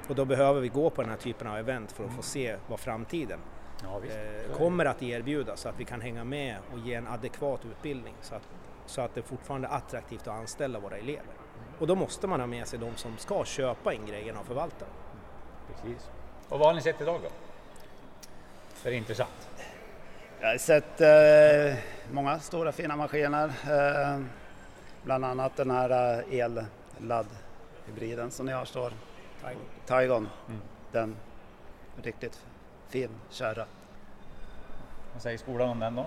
Och 0.08 0.14
då 0.14 0.24
behöver 0.24 0.60
vi 0.60 0.68
gå 0.68 0.90
på 0.90 1.02
den 1.02 1.10
här 1.10 1.18
typen 1.18 1.46
av 1.46 1.56
event 1.56 1.92
för 1.92 2.04
att 2.04 2.12
få 2.16 2.22
se 2.22 2.56
vad 2.68 2.80
framtiden 2.80 3.38
Ja, 3.82 4.00
eh, 4.04 4.56
kommer 4.56 4.84
att 4.84 5.02
erbjuda 5.02 5.56
så 5.56 5.68
att 5.68 5.80
vi 5.80 5.84
kan 5.84 6.00
hänga 6.00 6.24
med 6.24 6.56
och 6.72 6.78
ge 6.78 6.94
en 6.94 7.06
adekvat 7.06 7.64
utbildning 7.64 8.14
så 8.20 8.34
att, 8.34 8.48
så 8.86 9.00
att 9.00 9.14
det 9.14 9.22
fortfarande 9.22 9.68
är 9.68 9.72
attraktivt 9.72 10.20
att 10.20 10.28
anställa 10.34 10.78
våra 10.78 10.96
elever. 10.96 11.34
Och 11.78 11.86
då 11.86 11.94
måste 11.94 12.26
man 12.26 12.40
ha 12.40 12.46
med 12.46 12.66
sig 12.66 12.78
de 12.78 12.96
som 12.96 13.18
ska 13.18 13.44
köpa 13.44 13.92
in 13.92 14.06
grejerna 14.06 14.40
och 14.40 14.46
förvalta 14.46 14.84
dem. 14.84 14.94
Precis. 15.66 16.10
Och 16.48 16.58
vad 16.58 16.68
har 16.68 16.74
ni 16.74 16.80
sett 16.82 17.00
idag 17.00 17.20
då? 17.22 17.28
Det 18.82 18.88
är 18.88 18.92
intressant. 18.92 19.48
Jag 20.40 20.48
har 20.48 20.58
sett 20.58 21.00
eh, 21.00 21.78
många 22.12 22.40
stora 22.40 22.72
fina 22.72 22.96
maskiner. 22.96 23.44
Eh, 23.46 24.20
bland 25.04 25.24
annat 25.24 25.56
den 25.56 25.70
här 25.70 26.20
eh, 26.30 26.38
el-laddhybriden 26.38 28.30
som 28.30 28.46
ni 28.46 28.52
har 28.52 28.64
står. 28.64 28.92
Taigon. 29.86 30.28
Mm. 30.48 30.60
Den 30.92 31.16
riktigt 32.02 32.40
fin 32.88 33.10
kärra. 33.30 33.66
Vad 35.12 35.22
säger 35.22 35.38
skolan 35.38 35.68
om 35.68 35.78
den 35.78 35.94
då? 35.94 36.04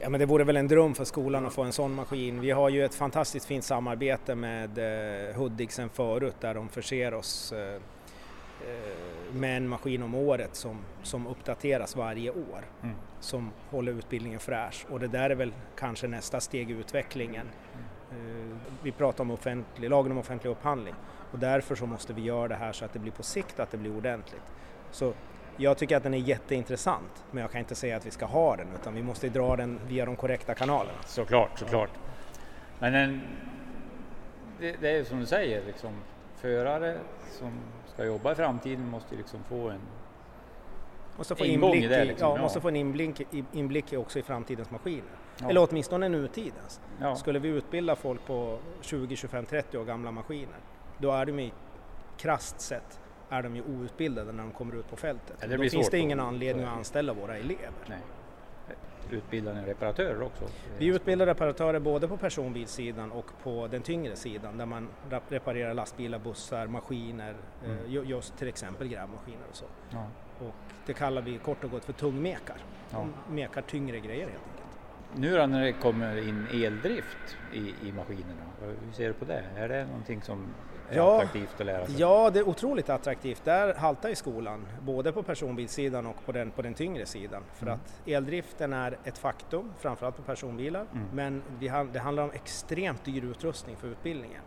Ja, 0.00 0.08
men 0.08 0.20
det 0.20 0.26
vore 0.26 0.44
väl 0.44 0.56
en 0.56 0.68
dröm 0.68 0.94
för 0.94 1.04
skolan 1.04 1.46
att 1.46 1.52
få 1.52 1.62
en 1.62 1.72
sån 1.72 1.94
maskin. 1.94 2.40
Vi 2.40 2.50
har 2.50 2.68
ju 2.68 2.84
ett 2.84 2.94
fantastiskt 2.94 3.46
fint 3.46 3.64
samarbete 3.64 4.34
med 4.34 4.78
eh, 4.78 5.34
Hudik 5.36 5.70
sedan 5.70 5.88
förut 5.88 6.36
där 6.40 6.54
de 6.54 6.68
förser 6.68 7.14
oss 7.14 7.52
eh, 7.52 7.74
eh, 7.74 7.80
med 9.32 9.56
en 9.56 9.68
maskin 9.68 10.02
om 10.02 10.14
året 10.14 10.54
som, 10.54 10.78
som 11.02 11.26
uppdateras 11.26 11.96
varje 11.96 12.30
år. 12.30 12.64
Mm. 12.82 12.96
Som 13.20 13.50
håller 13.70 13.92
utbildningen 13.92 14.40
fräsch 14.40 14.86
och 14.90 15.00
det 15.00 15.08
där 15.08 15.30
är 15.30 15.34
väl 15.34 15.52
kanske 15.76 16.08
nästa 16.08 16.40
steg 16.40 16.70
i 16.70 16.74
utvecklingen. 16.74 17.46
Eh, 18.10 18.56
vi 18.82 18.92
pratar 18.92 19.24
om 19.24 19.30
offentlig, 19.30 19.90
lagen 19.90 20.12
om 20.12 20.18
offentlig 20.18 20.50
upphandling 20.50 20.94
och 21.32 21.38
därför 21.38 21.74
så 21.74 21.86
måste 21.86 22.12
vi 22.12 22.22
göra 22.22 22.48
det 22.48 22.54
här 22.54 22.72
så 22.72 22.84
att 22.84 22.92
det 22.92 22.98
blir 22.98 23.12
på 23.12 23.22
sikt 23.22 23.60
att 23.60 23.70
det 23.70 23.76
blir 23.76 23.96
ordentligt. 23.96 24.42
Så 24.90 25.12
jag 25.58 25.78
tycker 25.78 25.96
att 25.96 26.02
den 26.02 26.14
är 26.14 26.18
jätteintressant 26.18 27.24
men 27.30 27.40
jag 27.40 27.50
kan 27.50 27.58
inte 27.58 27.74
säga 27.74 27.96
att 27.96 28.06
vi 28.06 28.10
ska 28.10 28.26
ha 28.26 28.56
den 28.56 28.66
utan 28.80 28.94
vi 28.94 29.02
måste 29.02 29.28
dra 29.28 29.56
den 29.56 29.80
via 29.88 30.04
de 30.04 30.16
korrekta 30.16 30.54
kanalerna. 30.54 30.98
Såklart, 31.06 31.58
såklart. 31.58 31.90
Men 32.78 32.94
en, 32.94 33.20
det, 34.60 34.76
det 34.80 34.90
är 34.90 35.04
som 35.04 35.20
du 35.20 35.26
säger, 35.26 35.64
liksom, 35.66 35.92
förare 36.36 36.98
som 37.38 37.52
ska 37.86 38.04
jobba 38.04 38.32
i 38.32 38.34
framtiden 38.34 38.88
måste 38.88 39.16
liksom 39.16 39.44
få 39.44 39.68
en... 39.68 39.80
Måste 41.16 41.34
få 41.34 41.44
Ingång 41.44 41.72
i 41.72 41.76
inblick, 41.76 41.90
det 41.90 42.04
liksom, 42.04 42.28
ja, 42.28 42.36
ja. 42.36 42.42
måste 42.42 42.60
få 42.60 42.68
en 42.68 42.76
inblick, 42.76 43.20
inblick 43.52 43.92
också 43.92 44.18
i 44.18 44.22
framtidens 44.22 44.70
maskiner. 44.70 45.02
Ja. 45.40 45.50
Eller 45.50 45.66
åtminstone 45.70 46.08
nutidens. 46.08 46.80
Ja, 47.00 47.16
Skulle 47.16 47.38
vi 47.38 47.48
utbilda 47.48 47.96
folk 47.96 48.26
på 48.26 48.58
20, 48.80 49.16
25, 49.16 49.46
30 49.46 49.78
år 49.78 49.84
gamla 49.84 50.10
maskiner 50.10 50.58
då 50.98 51.12
är 51.12 51.26
de 51.26 51.52
krasst 52.16 52.60
sett 52.60 53.00
är 53.30 53.42
de 53.42 53.56
ju 53.56 53.62
outbildade 53.62 54.32
när 54.32 54.42
de 54.42 54.52
kommer 54.52 54.74
ut 54.76 54.90
på 54.90 54.96
fältet. 54.96 55.36
Ja, 55.40 55.46
det 55.46 55.56
då 55.56 55.68
finns 55.68 55.90
det 55.90 55.98
ingen 55.98 56.20
anledning 56.20 56.64
att 56.66 56.76
anställa 56.78 57.12
våra 57.12 57.36
elever. 57.36 57.70
nej. 57.88 57.98
Utbilda 59.10 59.52
en 59.52 59.64
reparatörer 59.66 60.22
också. 60.22 60.44
Vi 60.78 60.86
utbildar 60.86 61.26
reparatörer 61.26 61.78
både 61.80 62.08
på 62.08 62.16
personbilssidan 62.16 63.12
och 63.12 63.26
på 63.42 63.66
den 63.70 63.82
tyngre 63.82 64.16
sidan 64.16 64.58
där 64.58 64.66
man 64.66 64.88
reparerar 65.28 65.74
lastbilar, 65.74 66.18
bussar, 66.18 66.66
maskiner, 66.66 67.34
eh, 67.64 67.70
Mm. 67.70 67.90
ju- 67.90 68.02
just 68.04 68.36
till 68.38 68.48
exempel 68.48 68.88
grävmaskiner 68.88 69.46
och 69.50 69.56
så. 69.56 69.64
Ja. 69.90 70.06
Och 70.46 70.54
det 70.86 70.92
kallar 70.92 71.22
vi 71.22 71.38
kort 71.38 71.64
och 71.64 71.70
gott 71.70 71.84
för 71.84 71.92
tungmekar. 71.92 72.56
Ja. 72.90 73.06
De 73.28 73.34
mekar 73.34 73.62
tyngre 73.62 74.00
grejer 74.00 74.26
helt 74.26 74.42
enkelt. 74.46 74.78
Nu 75.16 75.36
då 75.36 75.46
när 75.46 75.64
det 75.64 75.72
kommer 75.72 76.28
in 76.28 76.46
eldrift 76.64 77.36
i, 77.52 77.58
i 77.88 77.92
maskinerna, 77.92 78.42
hur 78.60 78.92
ser 78.92 79.06
du 79.08 79.12
på 79.14 79.24
det? 79.24 79.44
Är 79.56 79.68
det 79.68 79.86
någonting 79.86 80.22
som 80.22 80.46
Ja. 80.96 81.16
attraktivt 81.16 81.60
att 81.60 81.66
lära 81.66 81.86
sig? 81.86 82.00
Ja, 82.00 82.30
det 82.30 82.38
är 82.38 82.48
otroligt 82.48 82.90
attraktivt. 82.90 83.44
Där 83.44 83.74
haltar 83.74 84.08
i 84.08 84.14
skolan, 84.14 84.66
både 84.82 85.12
på 85.12 85.22
personbilssidan 85.22 86.06
och 86.06 86.24
på 86.26 86.32
den, 86.32 86.50
på 86.50 86.62
den 86.62 86.74
tyngre 86.74 87.06
sidan. 87.06 87.42
För 87.54 87.66
Mm. 87.66 87.74
att 87.74 88.08
eldriften 88.08 88.72
är 88.72 88.98
ett 89.04 89.18
faktum, 89.18 89.72
framförallt 89.78 90.16
på 90.16 90.22
personbilar. 90.22 90.86
Mm. 90.92 91.06
Men 91.12 91.42
vi, 91.58 91.68
det 91.92 91.98
handlar 91.98 92.22
om 92.22 92.30
extremt 92.30 93.04
dyr 93.04 93.24
utrustning 93.24 93.76
för 93.76 93.88
utbildningen. 93.88 94.42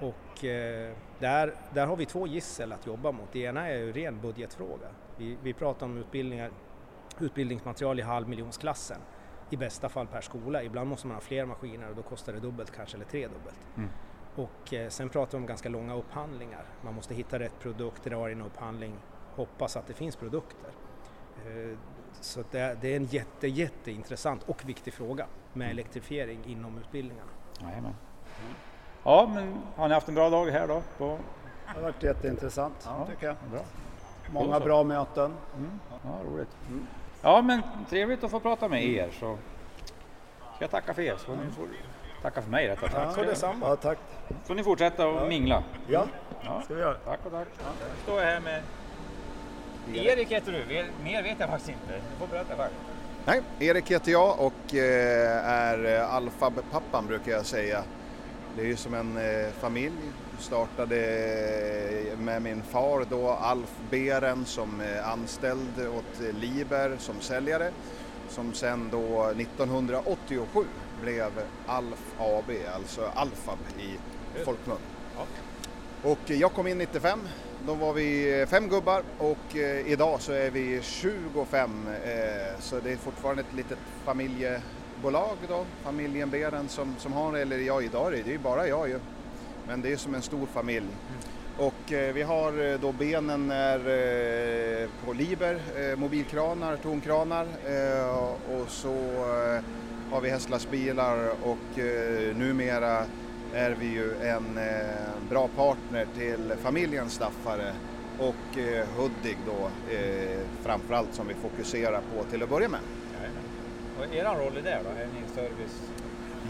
Och 0.00 0.44
eh, 0.44 0.92
där, 1.18 1.54
där 1.74 1.86
har 1.86 1.96
vi 1.96 2.06
två 2.06 2.26
gissel 2.26 2.72
att 2.72 2.86
jobba 2.86 3.12
mot. 3.12 3.32
Det 3.32 3.38
ena 3.38 3.68
är 3.68 3.78
ju 3.78 3.92
ren 3.92 4.20
budgetfråga. 4.20 4.88
Vi, 5.16 5.36
vi 5.42 5.52
pratar 5.52 5.86
om 5.86 5.96
utbildningar, 5.98 6.50
utbildningsmaterial 7.20 7.98
i 7.98 8.02
halvmiljonsklassen. 8.02 8.98
I 9.50 9.56
bästa 9.56 9.88
fall 9.88 10.06
per 10.06 10.20
skola. 10.20 10.62
Ibland 10.62 10.90
måste 10.90 11.06
man 11.06 11.14
ha 11.16 11.20
fler 11.20 11.44
maskiner 11.44 11.90
och 11.90 11.96
då 11.96 12.02
kostar 12.02 12.32
det 12.32 12.40
dubbelt 12.40 12.70
kanske, 12.76 12.96
eller 12.96 13.06
tredubbelt. 13.06 13.58
Mm. 13.76 13.88
Och 14.36 14.74
eh, 14.74 14.88
sen 14.88 15.08
pratar 15.08 15.38
vi 15.38 15.42
om 15.42 15.46
ganska 15.46 15.68
långa 15.68 15.94
upphandlingar. 15.94 16.64
Man 16.82 16.94
måste 16.94 17.14
hitta 17.14 17.38
rätt 17.38 17.58
produkt, 17.60 18.04
dra 18.04 18.30
in 18.30 18.40
en 18.40 18.46
upphandling, 18.46 18.94
hoppas 19.36 19.76
att 19.76 19.86
det 19.86 19.94
finns 19.94 20.16
produkter. 20.16 20.70
Eh, 21.46 21.78
så 22.20 22.44
det, 22.50 22.58
är 22.60 22.84
en 22.84 23.04
jätte, 23.04 23.48
jätteintressant 23.48 24.42
och 24.42 24.68
viktig 24.68 24.92
fråga 24.94 25.26
med 25.52 25.70
elektrifiering 25.70 26.44
inom 26.46 26.78
utbildningarna. 26.78 27.30
Jajamän. 27.60 27.94
Ja, 29.04 29.30
men 29.34 29.54
har 29.76 29.88
ni 29.88 29.94
haft 29.94 30.08
en 30.08 30.14
bra 30.14 30.30
dag 30.30 30.46
här 30.46 30.68
då? 30.68 30.82
På... 30.98 31.18
Det 31.66 31.74
har 31.74 31.82
varit 31.82 32.02
jätteintressant 32.02 32.74
Ja. 32.84 33.06
tycker 33.06 33.26
jag. 33.26 33.36
Bra. 33.50 33.60
Många 34.32 34.60
bra 34.60 34.84
möten. 34.84 35.34
Mm. 35.56 35.80
Ja, 36.04 36.30
roligt. 36.30 36.56
Ja, 37.22 37.42
men 37.42 37.62
trevligt 37.88 38.24
att 38.24 38.30
få 38.30 38.40
prata 38.40 38.68
med 38.68 38.84
er 38.84 39.10
så 39.10 39.38
ska 40.54 40.64
jag 40.64 40.70
tacka 40.70 40.94
för 40.94 41.02
er 41.02 41.16
så 41.16 41.30
ni 41.30 41.50
får 41.50 41.66
tacka 42.22 42.42
för 42.42 42.50
mig 42.50 42.68
rättare 42.68 42.90
sagt. 42.90 43.14
Så 43.14 43.22
detsamma. 43.22 43.66
Ja, 43.68 43.76
tack. 43.76 43.98
får 44.44 44.54
ni 44.54 44.64
fortsätta 44.64 45.06
och 45.08 45.28
mingla. 45.28 45.62
Ja, 45.86 46.06
Ja, 46.44 46.62
ska 46.64 46.74
vi 46.74 46.80
göra. 46.80 46.94
tack 46.94 47.20
och 47.24 47.32
tack. 47.32 47.48
Ja. 47.58 47.64
Nu 47.80 48.02
står 48.02 48.20
jag 48.20 48.26
här 48.26 48.40
med 48.40 48.62
Erik 49.94 50.28
heter 50.32 50.52
du, 50.52 50.84
mer 51.04 51.22
vet 51.22 51.36
jag 51.40 51.48
faktiskt 51.48 51.70
inte. 51.70 51.92
Du 51.92 52.18
får 52.18 52.26
berätta 52.26 52.56
själv. 52.56 52.72
Nej, 53.24 53.42
Erik 53.58 53.90
heter 53.90 54.12
jag 54.12 54.40
och 54.40 54.74
eh, 54.74 55.46
är 55.48 55.84
eh, 55.96 56.14
Alfab-pappan 56.14 57.06
brukar 57.06 57.32
jag 57.32 57.46
säga. 57.46 57.82
Det 58.56 58.62
är 58.62 58.66
ju 58.66 58.76
som 58.76 58.94
en 58.94 59.16
eh, 59.16 59.48
familj. 59.60 59.96
Startade 60.38 60.96
med 62.18 62.42
min 62.42 62.62
far 62.62 63.04
då 63.10 63.30
Alf 63.30 63.74
Beren 63.90 64.44
som 64.44 64.82
anställd 65.04 65.86
åt 65.96 66.34
Liber 66.34 66.96
som 66.98 67.20
säljare. 67.20 67.70
Som 68.28 68.52
sen 68.52 68.88
då 68.92 69.24
1987 69.24 70.64
blev 71.02 71.30
Alf 71.66 72.14
AB, 72.18 72.50
alltså 72.74 73.10
Alfab 73.14 73.58
i 73.78 73.98
folkmun. 74.44 74.78
Och 76.02 76.30
jag 76.30 76.52
kom 76.52 76.66
in 76.66 76.78
95, 76.78 77.20
då 77.66 77.74
var 77.74 77.92
vi 77.92 78.46
fem 78.48 78.68
gubbar 78.68 79.02
och 79.18 79.56
eh, 79.56 79.90
idag 79.92 80.20
så 80.20 80.32
är 80.32 80.50
vi 80.50 80.80
25. 80.82 81.86
Eh, 82.04 82.60
så 82.60 82.80
det 82.80 82.92
är 82.92 82.96
fortfarande 82.96 83.42
ett 83.42 83.54
litet 83.56 83.78
familjebolag 84.04 85.36
då, 85.48 85.64
familjen 85.84 86.30
Beren 86.30 86.68
som, 86.68 86.94
som 86.98 87.12
har, 87.12 87.36
eller 87.36 87.58
ja 87.58 87.82
idag 87.82 88.06
är 88.06 88.10
det, 88.10 88.22
det 88.22 88.30
är 88.30 88.32
ju 88.32 88.38
bara 88.38 88.68
jag 88.68 88.88
ju. 88.88 88.98
Men 89.66 89.82
det 89.82 89.92
är 89.92 89.96
som 89.96 90.14
en 90.14 90.22
stor 90.22 90.46
familj. 90.46 90.88
Och 91.58 91.92
eh, 91.92 92.14
vi 92.14 92.22
har 92.22 92.72
eh, 92.72 92.80
då 92.80 92.92
benen 92.92 93.50
är 93.50 93.78
eh, 93.78 94.88
på 95.04 95.12
Liber, 95.12 95.60
eh, 95.76 95.98
mobilkranar, 95.98 96.76
tonkranar 96.76 97.46
och 98.50 98.70
så 98.70 98.94
har 100.10 100.20
vi 100.20 100.30
hästlastbilar 100.30 101.30
och 101.42 101.78
eh, 101.78 102.36
numera 102.36 103.04
är 103.54 103.70
vi 103.70 103.86
ju 103.86 104.12
en 104.22 104.58
eh, 104.58 105.30
bra 105.30 105.48
partner 105.48 106.06
till 106.16 106.52
familjen 106.62 107.10
Staffare 107.10 107.72
och 108.18 108.58
eh, 108.58 108.86
Hudik 108.96 109.38
då 109.46 109.92
eh, 109.94 110.38
framförallt 110.62 111.14
som 111.14 111.26
vi 111.26 111.34
fokuserar 111.34 112.00
på 112.00 112.24
till 112.30 112.42
att 112.42 112.48
börja 112.50 112.68
med. 112.68 112.80
Och 113.98 114.14
er 114.14 114.24
roll 114.24 114.58
i 114.58 114.60
det 114.60 114.80
då? 114.84 114.90
Är 115.00 115.06
ni 115.06 115.34
service? 115.34 115.82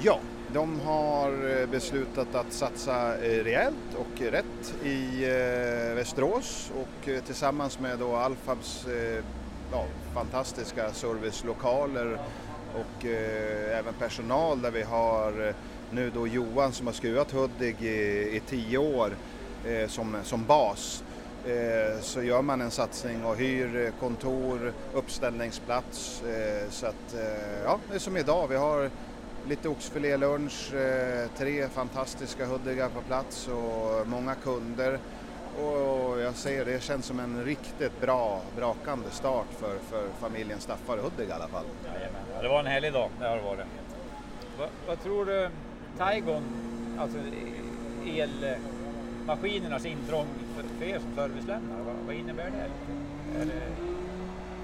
Ja, 0.02 0.20
De 0.52 0.80
har 0.80 1.66
beslutat 1.66 2.34
att 2.34 2.52
satsa 2.52 3.16
rejält 3.20 3.94
och 3.96 4.20
rätt 4.20 4.84
i 4.84 5.24
Västerås 5.94 6.72
och 6.76 7.08
tillsammans 7.26 7.80
med 7.80 7.98
då 7.98 8.16
Alfabs 8.16 8.86
ja, 9.72 9.84
fantastiska 10.14 10.92
servicelokaler 10.92 12.18
och 12.74 13.06
eh, 13.06 13.78
även 13.78 13.94
personal 13.94 14.62
där 14.62 14.70
vi 14.70 14.82
har 14.82 15.48
eh, 15.48 15.54
nu 15.90 16.10
då 16.10 16.26
Johan 16.26 16.72
som 16.72 16.86
har 16.86 16.94
skruvat 16.94 17.32
Hudik 17.32 17.82
i, 17.82 18.36
i 18.36 18.42
tio 18.46 18.78
år 18.78 19.16
eh, 19.66 19.88
som, 19.88 20.16
som 20.22 20.44
bas 20.44 21.04
eh, 21.46 22.00
så 22.00 22.22
gör 22.22 22.42
man 22.42 22.60
en 22.60 22.70
satsning 22.70 23.24
och 23.24 23.36
hyr 23.36 23.76
eh, 23.86 24.00
kontor, 24.00 24.72
uppställningsplats 24.94 26.22
eh, 26.22 26.70
så 26.70 26.86
att 26.86 27.14
eh, 27.14 27.62
ja, 27.64 27.78
det 27.88 27.94
är 27.94 27.98
som 27.98 28.16
idag. 28.16 28.48
Vi 28.48 28.56
har 28.56 28.90
lite 29.48 29.68
oxfilélunch, 29.68 30.74
eh, 30.74 31.28
tre 31.38 31.68
fantastiska 31.68 32.46
Hudigar 32.46 32.88
på 32.88 33.00
plats 33.00 33.48
och 33.48 34.08
många 34.08 34.34
kunder 34.34 34.98
och 35.64 36.20
jag 36.20 36.34
säger 36.34 36.64
det 36.64 36.82
känns 36.82 37.06
som 37.06 37.20
en 37.20 37.44
riktigt 37.44 38.00
bra, 38.00 38.40
brakande 38.56 39.10
start 39.10 39.46
för, 39.60 39.78
för 39.78 40.08
familjen 40.20 40.60
Staffar 40.60 40.98
Hudik 40.98 41.28
i 41.28 41.32
alla 41.32 41.48
fall. 41.48 41.64
Jajamän. 41.84 42.22
Ja, 42.34 42.42
det 42.42 42.48
var 42.48 42.60
en 42.60 42.66
härlig 42.66 42.92
dag, 42.92 43.10
det 43.20 43.26
har 43.26 43.36
det 43.36 43.42
varit. 43.42 43.66
Vad, 44.58 44.68
vad 44.86 45.02
tror 45.02 45.24
du 45.24 45.50
Taigon, 45.98 46.42
alltså 46.96 47.18
elmaskinernas 48.06 49.84
intrång 49.84 50.28
för, 50.54 50.84
er 50.84 50.98
som 50.98 51.12
servicelämnare, 51.14 51.82
vad, 51.82 51.94
vad 52.06 52.14
innebär 52.14 52.50
det? 52.50 53.44
det? 53.44 53.72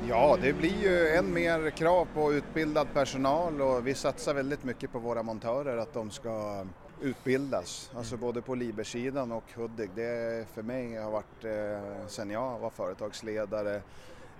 Ja, 0.06 0.38
det 0.40 0.52
blir 0.52 0.82
ju 0.82 1.08
än 1.08 1.32
mer 1.32 1.70
krav 1.70 2.04
på 2.14 2.32
utbildad 2.32 2.92
personal 2.94 3.62
och 3.62 3.86
vi 3.86 3.94
satsar 3.94 4.34
väldigt 4.34 4.64
mycket 4.64 4.92
på 4.92 4.98
våra 4.98 5.22
montörer 5.22 5.76
att 5.76 5.94
de 5.94 6.10
ska 6.10 6.66
utbildas, 7.04 7.90
alltså 7.96 8.16
både 8.16 8.42
på 8.42 8.54
Libersidan 8.54 9.32
och 9.32 9.44
Hudik. 9.54 9.90
Det 9.94 10.48
för 10.54 10.62
mig 10.62 10.96
har 10.96 11.10
varit, 11.10 11.44
eh, 11.44 12.06
sen 12.06 12.30
jag 12.30 12.58
var 12.58 12.70
företagsledare, 12.70 13.74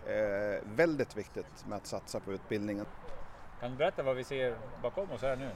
eh, 0.06 0.62
väldigt 0.76 1.16
viktigt 1.16 1.66
med 1.68 1.76
att 1.76 1.86
satsa 1.86 2.20
på 2.20 2.32
utbildningen. 2.32 2.86
Kan 3.60 3.70
du 3.70 3.76
berätta 3.76 4.02
vad 4.02 4.16
vi 4.16 4.24
ser 4.24 4.56
bakom 4.82 5.10
oss 5.12 5.22
här 5.22 5.36
nu? 5.36 5.50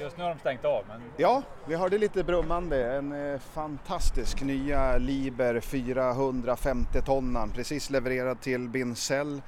Just 0.00 0.16
nu 0.16 0.22
har 0.22 0.30
de 0.30 0.38
stängt 0.38 0.64
av. 0.64 0.84
Men... 0.88 1.02
Ja, 1.16 1.42
vi 1.66 1.74
hörde 1.74 1.98
lite 1.98 2.24
brummande. 2.24 2.92
En 2.92 3.12
eh, 3.12 3.38
fantastisk 3.38 4.42
nya 4.42 4.98
Liber 4.98 5.60
450 5.60 7.02
tonnan 7.02 7.50
precis 7.50 7.90
levererad 7.90 8.40
till 8.40 8.68
Bincell. 8.68 9.42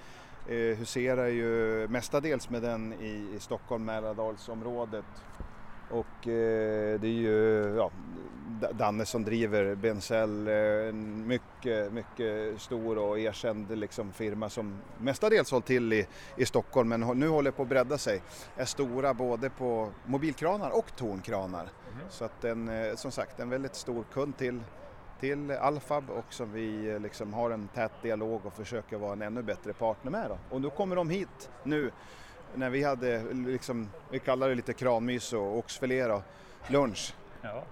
Eh, 0.48 0.56
huserar 0.56 1.26
ju 1.26 1.88
mestadels 1.88 2.50
med 2.50 2.62
den 2.62 2.92
i, 2.92 3.34
i 3.36 3.40
Stockholm 3.40 3.84
Mälardalsområdet 3.84 5.04
och 5.90 6.28
eh, 6.28 7.00
det 7.00 7.06
är 7.06 7.20
ju 7.20 7.74
ja, 7.76 7.90
Danne 8.72 9.06
som 9.06 9.24
driver 9.24 9.74
Benzell, 9.74 10.48
eh, 10.48 10.88
en 10.88 11.26
mycket, 11.26 11.92
mycket 11.92 12.60
stor 12.60 12.98
och 12.98 13.18
erkänd 13.18 13.78
liksom, 13.78 14.12
firma 14.12 14.48
som 14.48 14.76
mestadels 14.98 15.50
hållit 15.50 15.66
till 15.66 15.92
i, 15.92 16.06
i 16.36 16.46
Stockholm 16.46 16.88
men 16.88 17.00
nu 17.00 17.28
håller 17.28 17.50
på 17.50 17.62
att 17.62 17.68
bredda 17.68 17.98
sig. 17.98 18.22
Är 18.56 18.64
stora 18.64 19.14
både 19.14 19.50
på 19.50 19.88
mobilkranar 20.06 20.70
och 20.70 20.96
tornkranar. 20.96 21.60
Mm. 21.60 22.06
Så 22.10 22.24
att 22.24 22.44
en, 22.44 22.68
eh, 22.68 22.94
som 22.94 23.10
sagt 23.10 23.40
en 23.40 23.50
väldigt 23.50 23.74
stor 23.74 24.04
kund 24.12 24.36
till 24.36 24.60
till 25.20 25.50
Alfab 25.50 26.10
och 26.10 26.32
som 26.32 26.52
vi 26.52 26.90
eh, 26.90 27.00
liksom 27.00 27.34
har 27.34 27.50
en 27.50 27.68
tät 27.68 28.02
dialog 28.02 28.46
och 28.46 28.52
försöker 28.52 28.96
vara 28.96 29.12
en 29.12 29.22
ännu 29.22 29.42
bättre 29.42 29.72
partner 29.72 30.10
med. 30.10 30.26
Då. 30.28 30.38
Och 30.50 30.60
då 30.60 30.70
kommer 30.70 30.96
de 30.96 31.10
hit 31.10 31.50
nu 31.62 31.90
när 32.54 32.70
vi 32.70 32.84
hade, 32.84 33.32
liksom, 33.32 33.90
vi 34.10 34.18
kallar 34.18 34.48
det 34.48 34.54
lite 34.54 34.72
kranmys 34.72 35.32
och 35.32 35.58
oxfilé 35.58 36.06
då, 36.06 36.22
lunch. 36.66 37.14
Ja. 37.42 37.62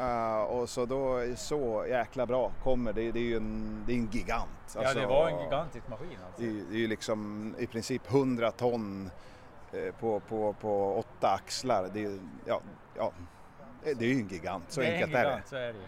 Uh, 0.00 0.42
och 0.42 0.68
så 0.68 0.86
då, 0.86 1.20
så 1.36 1.86
jäkla 1.88 2.26
bra 2.26 2.52
kommer 2.62 2.92
det, 2.92 3.12
det 3.12 3.18
är 3.18 3.24
ju 3.24 3.36
en, 3.36 3.82
det 3.86 3.92
är 3.92 3.96
en 3.96 4.08
gigant. 4.12 4.48
Alltså, 4.62 4.82
ja 4.82 4.94
det 4.94 5.06
var 5.06 5.28
en 5.28 5.44
gigantisk 5.44 5.88
maskin 5.88 6.18
alltså. 6.26 6.42
Det, 6.42 6.48
det 6.48 6.74
är 6.74 6.78
ju 6.78 6.86
liksom 6.86 7.54
i 7.58 7.66
princip 7.66 8.12
100 8.12 8.50
ton 8.50 9.10
eh, 9.72 9.94
på, 9.94 10.20
på, 10.20 10.52
på 10.52 10.96
åtta 10.98 11.28
axlar. 11.28 11.90
Det, 11.92 12.18
ja, 12.46 12.60
ja, 12.96 13.12
det 13.82 14.04
är 14.04 14.08
ju 14.08 14.20
en 14.20 14.28
gigant, 14.28 14.64
så 14.68 14.80
det 14.80 14.94
enkelt 14.94 15.14
är, 15.14 15.24
gigant, 15.24 15.52
är 15.52 15.58
det. 15.58 15.66
Är 15.66 15.72
det. 15.72 15.78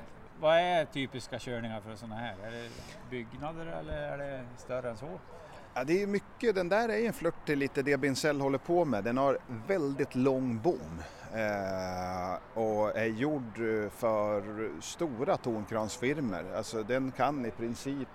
Vad 0.41 0.59
är 0.59 0.85
typiska 0.85 1.39
körningar 1.39 1.81
för 1.81 1.97
sådana 1.97 2.17
här? 2.17 2.37
Är 2.45 2.51
det 2.51 2.69
byggnader 3.11 3.67
eller 3.67 3.97
är 3.97 4.19
det 4.19 4.45
större 4.57 4.91
än 4.91 4.97
så? 4.97 5.19
Ja, 5.77 5.85
det 5.85 6.03
är 6.03 6.07
mycket, 6.07 6.55
den 6.55 6.69
där 6.69 6.89
är 6.89 7.07
en 7.07 7.13
flört 7.13 7.47
till 7.47 7.59
lite 7.59 7.83
det 7.83 7.97
Bincell 7.97 8.41
håller 8.41 8.59
på 8.59 8.85
med. 8.85 9.05
Den 9.05 9.17
har 9.17 9.39
väldigt 9.67 10.15
lång 10.15 10.59
bom 10.59 11.03
eh, 11.33 12.59
och 12.61 12.97
är 12.97 13.07
gjord 13.07 13.57
för 13.91 14.71
stora 14.81 15.37
tornkransfirmor. 15.37 16.55
Alltså 16.57 16.83
den 16.83 17.13
kan 17.13 17.47
i 17.47 17.51
princip 17.51 18.09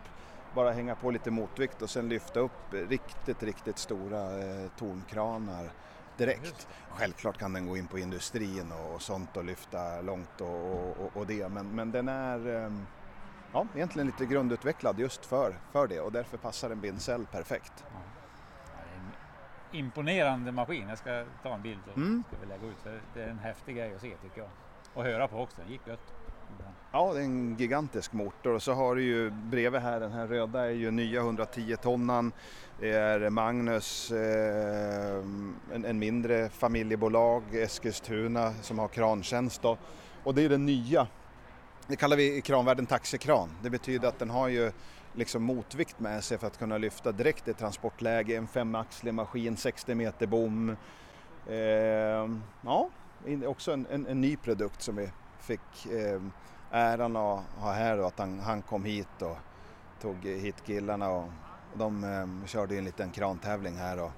bara 0.55 0.71
hänga 0.71 0.95
på 0.95 1.11
lite 1.11 1.31
motvikt 1.31 1.81
och 1.81 1.89
sen 1.89 2.09
lyfta 2.09 2.39
upp 2.39 2.73
riktigt, 2.89 3.43
riktigt 3.43 3.77
stora 3.77 4.39
eh, 4.39 4.69
tornkranar 4.77 5.71
direkt. 6.17 6.67
Självklart 6.89 7.37
kan 7.37 7.53
den 7.53 7.67
gå 7.67 7.77
in 7.77 7.87
på 7.87 7.99
industrin 7.99 8.71
och, 8.71 9.01
sånt 9.01 9.37
och 9.37 9.45
lyfta 9.45 10.01
långt 10.01 10.41
och, 10.41 10.73
och, 10.75 11.11
och 11.13 11.27
det 11.27 11.49
men, 11.49 11.75
men 11.75 11.91
den 11.91 12.07
är 12.07 12.63
eh, 12.63 12.71
ja, 13.53 13.67
egentligen 13.75 14.07
lite 14.07 14.25
grundutvecklad 14.25 14.99
just 14.99 15.25
för, 15.25 15.59
för 15.71 15.87
det 15.87 15.99
och 15.99 16.11
därför 16.11 16.37
passar 16.37 16.69
en 16.69 16.81
bindcell 16.81 17.25
perfekt. 17.25 17.73
Ja. 17.93 17.99
En 18.95 19.79
imponerande 19.79 20.51
maskin, 20.51 20.89
jag 20.89 20.97
ska 20.97 21.25
ta 21.43 21.53
en 21.53 21.61
bild 21.61 21.81
och 21.91 21.97
mm. 21.97 22.23
ska 22.27 22.37
vi 22.41 22.47
lägga 22.47 22.67
ut 22.67 22.81
för 22.83 23.01
det 23.13 23.21
är 23.21 23.27
en 23.27 23.39
häftig 23.39 23.75
grej 23.75 23.95
att 23.95 24.01
se 24.01 24.15
tycker 24.21 24.41
jag. 24.41 24.49
Och 24.93 25.03
höra 25.03 25.27
på 25.27 25.41
också, 25.41 25.61
det 25.65 25.71
gick 25.71 25.87
gött. 25.87 26.13
Ja, 26.91 27.13
det 27.13 27.19
är 27.19 27.23
en 27.23 27.55
gigantisk 27.55 28.13
motor 28.13 28.53
och 28.53 28.63
så 28.63 28.73
har 28.73 28.95
du 28.95 29.03
ju 29.03 29.29
bredvid 29.29 29.81
här, 29.81 29.99
den 29.99 30.11
här 30.11 30.27
röda 30.27 30.65
är 30.65 30.69
ju 30.69 30.91
nya 30.91 31.19
110 31.19 31.75
tonnan. 31.81 32.31
Det 32.79 32.89
är 32.89 33.29
Magnus, 33.29 34.11
eh, 34.11 35.17
en, 35.73 35.85
en, 35.85 35.99
mindre 35.99 36.49
familjebolag, 36.49 37.43
Eskilstuna 37.51 38.53
som 38.61 38.79
har 38.79 38.87
krantjänst 38.87 39.61
då. 39.61 39.77
Och 40.23 40.35
det 40.35 40.41
är 40.41 40.49
den 40.49 40.65
nya 40.65 41.07
det 41.89 41.95
kallar 41.95 42.17
vi 42.17 42.37
i 42.37 42.41
kranvärlden 42.41 42.85
taxikran. 42.85 43.49
Det 43.63 43.69
betyder 43.69 44.07
att 44.07 44.19
den 44.19 44.29
har 44.29 44.47
ju 44.47 44.71
liksom 45.13 45.43
motvikt 45.43 45.99
med 45.99 46.23
sig 46.23 46.37
för 46.37 46.47
att 46.47 46.57
kunna 46.57 46.77
lyfta 46.77 47.11
direkt 47.11 47.47
i 47.47 47.53
transportläge. 47.53 48.35
En 48.35 48.47
femaxlig 48.47 49.13
maskin, 49.13 49.57
60 49.57 49.95
meter 49.95 50.27
bom. 50.27 50.75
Eh, 51.47 52.29
ja, 52.61 52.89
också 53.45 53.71
en, 53.71 53.87
en, 53.91 54.07
en, 54.07 54.21
ny 54.21 54.37
produkt 54.37 54.81
som 54.81 54.95
vi 54.95 55.09
fick 55.39 55.85
eh, 55.91 56.21
äran 56.71 57.15
att 57.15 57.43
ha 57.57 57.71
här 57.71 57.97
då 57.97 58.05
att 58.05 58.19
han, 58.19 58.39
han 58.39 58.61
kom 58.61 58.85
hit 58.85 59.21
och 59.21 59.37
tog 60.01 60.25
hit 60.25 60.63
killarna 60.65 61.09
och 61.09 61.29
de 61.73 62.03
eh, 62.03 62.47
körde 62.47 62.77
en 62.77 62.85
liten 62.85 63.11
krantävling 63.11 63.75
här 63.75 64.03
och 64.03 64.11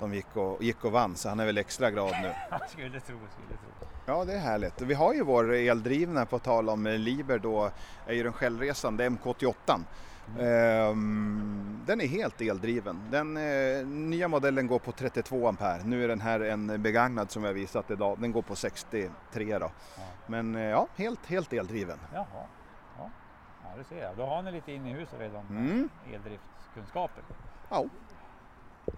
de 0.00 0.14
gick 0.14 0.36
och, 0.36 0.62
gick 0.62 0.84
och 0.84 0.92
vann 0.92 1.16
så 1.16 1.28
han 1.28 1.40
är 1.40 1.46
väl 1.46 1.58
extra 1.58 1.90
glad 1.90 2.14
nu. 2.22 2.32
skulle 2.68 3.00
tro, 3.00 3.00
skulle 3.00 3.58
tro. 3.58 3.88
Ja, 4.06 4.24
det 4.24 4.32
är 4.32 4.38
härligt. 4.38 4.80
Vi 4.80 4.94
har 4.94 5.14
ju 5.14 5.22
vår 5.22 5.54
eldrivna, 5.54 6.26
på 6.26 6.38
tal 6.38 6.68
om 6.68 6.86
Liber 6.86 7.38
då, 7.38 7.70
är 8.06 8.14
ju 8.14 8.22
den 8.22 8.32
självresande 8.32 9.08
MK88. 9.08 9.80
Mm. 10.38 11.82
Den 11.86 12.00
är 12.00 12.06
helt 12.06 12.40
eldriven. 12.40 13.08
Den 13.10 13.36
eh, 13.36 13.86
nya 13.86 14.28
modellen 14.28 14.66
går 14.66 14.78
på 14.78 14.92
32 14.92 15.48
ampere. 15.48 15.82
Nu 15.84 16.04
är 16.04 16.08
den 16.08 16.20
här 16.20 16.40
en 16.40 16.82
begagnad 16.82 17.30
som 17.30 17.44
har 17.44 17.52
visat 17.52 17.90
idag. 17.90 18.18
Den 18.20 18.32
går 18.32 18.42
på 18.42 18.56
63 18.56 19.58
då. 19.58 19.70
Ja. 19.96 20.02
Men 20.26 20.54
eh, 20.54 20.62
ja, 20.62 20.88
helt, 20.96 21.26
helt 21.26 21.52
eldriven. 21.52 21.98
Jaha. 22.14 22.26
Ja. 22.98 23.10
ja, 23.64 23.70
det 23.78 23.84
ser 23.84 24.02
jag. 24.02 24.16
Då 24.16 24.26
har 24.26 24.42
ni 24.42 24.52
lite 24.52 24.72
inne 24.72 24.90
i 24.90 24.92
huset 24.92 25.20
redan 25.20 25.46
mm. 25.50 25.88
eldriftskunskaper. 26.12 27.24
Ja. 27.68 27.84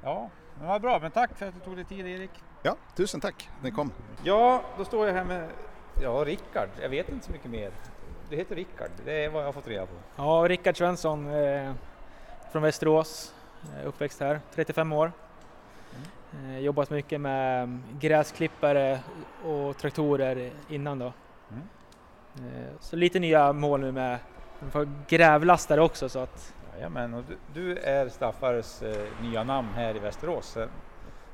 Ja, 0.02 0.30
men 0.58 0.68
vad 0.68 0.82
bra. 0.82 0.98
Men 0.98 1.10
tack 1.10 1.38
för 1.38 1.46
att 1.46 1.54
du 1.54 1.60
tog 1.60 1.76
dig 1.76 1.84
tid 1.84 2.06
Erik. 2.06 2.30
Ja, 2.62 2.76
tusen 2.96 3.20
tack. 3.20 3.50
Ni 3.62 3.70
kom. 3.70 3.92
Ja, 4.24 4.62
då 4.78 4.84
står 4.84 5.06
jag 5.06 5.14
här 5.14 5.24
med 5.24 5.48
ja, 6.02 6.10
Rickard. 6.10 6.68
Jag 6.82 6.88
vet 6.88 7.08
inte 7.08 7.26
så 7.26 7.32
mycket 7.32 7.50
mer. 7.50 7.70
Du 8.30 8.36
heter 8.36 8.56
Rickard, 8.56 8.90
det 9.04 9.24
är 9.24 9.28
vad 9.28 9.42
jag 9.42 9.48
har 9.48 9.52
fått 9.52 9.68
reda 9.68 9.86
på. 9.86 9.92
Ja, 10.16 10.44
Rickard 10.48 10.76
Svensson 10.76 11.34
eh, 11.34 11.72
från 12.52 12.62
Västerås, 12.62 13.34
eh, 13.62 13.88
uppväxt 13.88 14.20
här, 14.20 14.40
35 14.54 14.92
år. 14.92 15.12
Mm. 16.34 16.50
Eh, 16.50 16.58
jobbat 16.58 16.90
mycket 16.90 17.20
med 17.20 17.80
gräsklippare 18.00 19.00
och 19.44 19.76
traktorer 19.76 20.50
innan 20.68 20.98
då. 20.98 21.12
Mm. 21.50 21.62
Eh, 22.54 22.68
så 22.80 22.96
lite 22.96 23.18
nya 23.18 23.52
mål 23.52 23.80
nu 23.80 23.92
med 23.92 24.18
grävlastare 25.08 25.82
också 25.82 26.08
så 26.08 26.18
att 26.18 26.54
Jajamän, 26.78 27.14
och 27.14 27.24
du, 27.28 27.38
du 27.54 27.78
är 27.78 28.08
Staffares 28.08 28.82
eh, 28.82 29.06
nya 29.22 29.44
namn 29.44 29.68
här 29.74 29.96
i 29.96 29.98
Västerås 29.98 30.56
eh, 30.56 30.68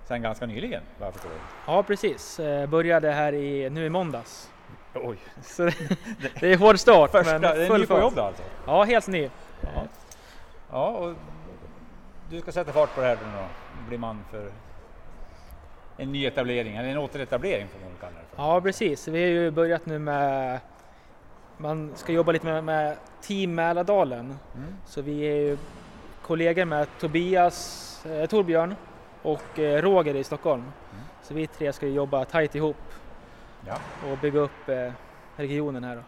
sen 0.04 0.22
ganska 0.22 0.46
nyligen 0.46 0.83
vad 0.98 1.07
jag 1.07 1.14
förstår. 1.14 1.33
Ja 1.66 1.83
precis, 1.83 2.40
eh, 2.40 2.66
började 2.66 3.11
här 3.11 3.33
i, 3.33 3.70
nu 3.70 3.87
i 3.87 3.90
måndags. 3.90 4.50
Oj! 4.94 5.18
Så 5.42 5.64
det, 5.64 5.74
det 6.40 6.52
är 6.52 6.57
hård 6.57 6.78
start. 6.78 7.11
Första, 7.11 7.38
men 7.38 7.66
full 7.66 7.74
är 7.74 7.78
ny 7.78 7.87
på 7.87 7.98
jobbet 7.98 8.18
alltså? 8.18 8.42
Ja, 8.66 8.83
helt 8.83 9.09
ny. 9.09 9.30
Ja. 9.61 9.83
ja, 10.70 10.88
och 10.88 11.14
du 12.30 12.40
ska 12.40 12.52
sätta 12.52 12.72
fart 12.72 12.94
på 12.94 13.00
det 13.00 13.07
här 13.07 13.16
nu 13.16 13.33
då, 13.38 13.46
bli 13.88 13.98
man 13.98 14.24
för 14.30 14.52
en 15.96 16.12
ny 16.12 16.26
etablering, 16.26 16.76
eller 16.76 16.88
en 16.88 16.98
återetablering 16.98 17.68
får 17.68 17.80
man 17.80 17.88
väl 17.88 17.98
kalla 18.00 18.12
det 18.12 18.37
för. 18.37 18.42
Ja 18.42 18.61
precis, 18.61 19.09
vi 19.09 19.22
har 19.22 19.28
ju 19.28 19.50
börjat 19.50 19.87
nu 19.87 19.98
med 19.98 20.61
man 21.64 21.90
ska 21.94 22.12
jobba 22.12 22.33
lite 22.33 22.46
med, 22.46 22.64
med 22.64 22.96
Team 23.20 23.55
Mälardalen. 23.55 24.38
Mm. 24.55 24.74
Så 24.87 25.03
vi 25.03 25.22
är 25.22 25.37
ju 25.37 25.59
kollegor 26.22 26.64
med 26.64 26.87
Tobias, 27.00 28.07
eh, 28.07 28.27
Torbjörn 28.27 28.74
och 29.22 29.59
eh, 29.59 29.83
Roger 29.83 30.16
i 30.16 30.24
Stockholm. 30.24 30.62
Mm. 30.62 31.05
Så 31.22 31.35
vi 31.35 31.46
tre 31.46 31.72
ska 31.72 31.87
jobba 31.87 32.24
tajt 32.24 32.55
ihop 32.55 32.77
Ja. 33.66 33.77
och 34.11 34.18
bygga 34.18 34.40
upp 34.40 34.68
eh, 34.68 34.92
regionen 35.37 35.85
här. 35.85 35.96
Då. 35.96 36.03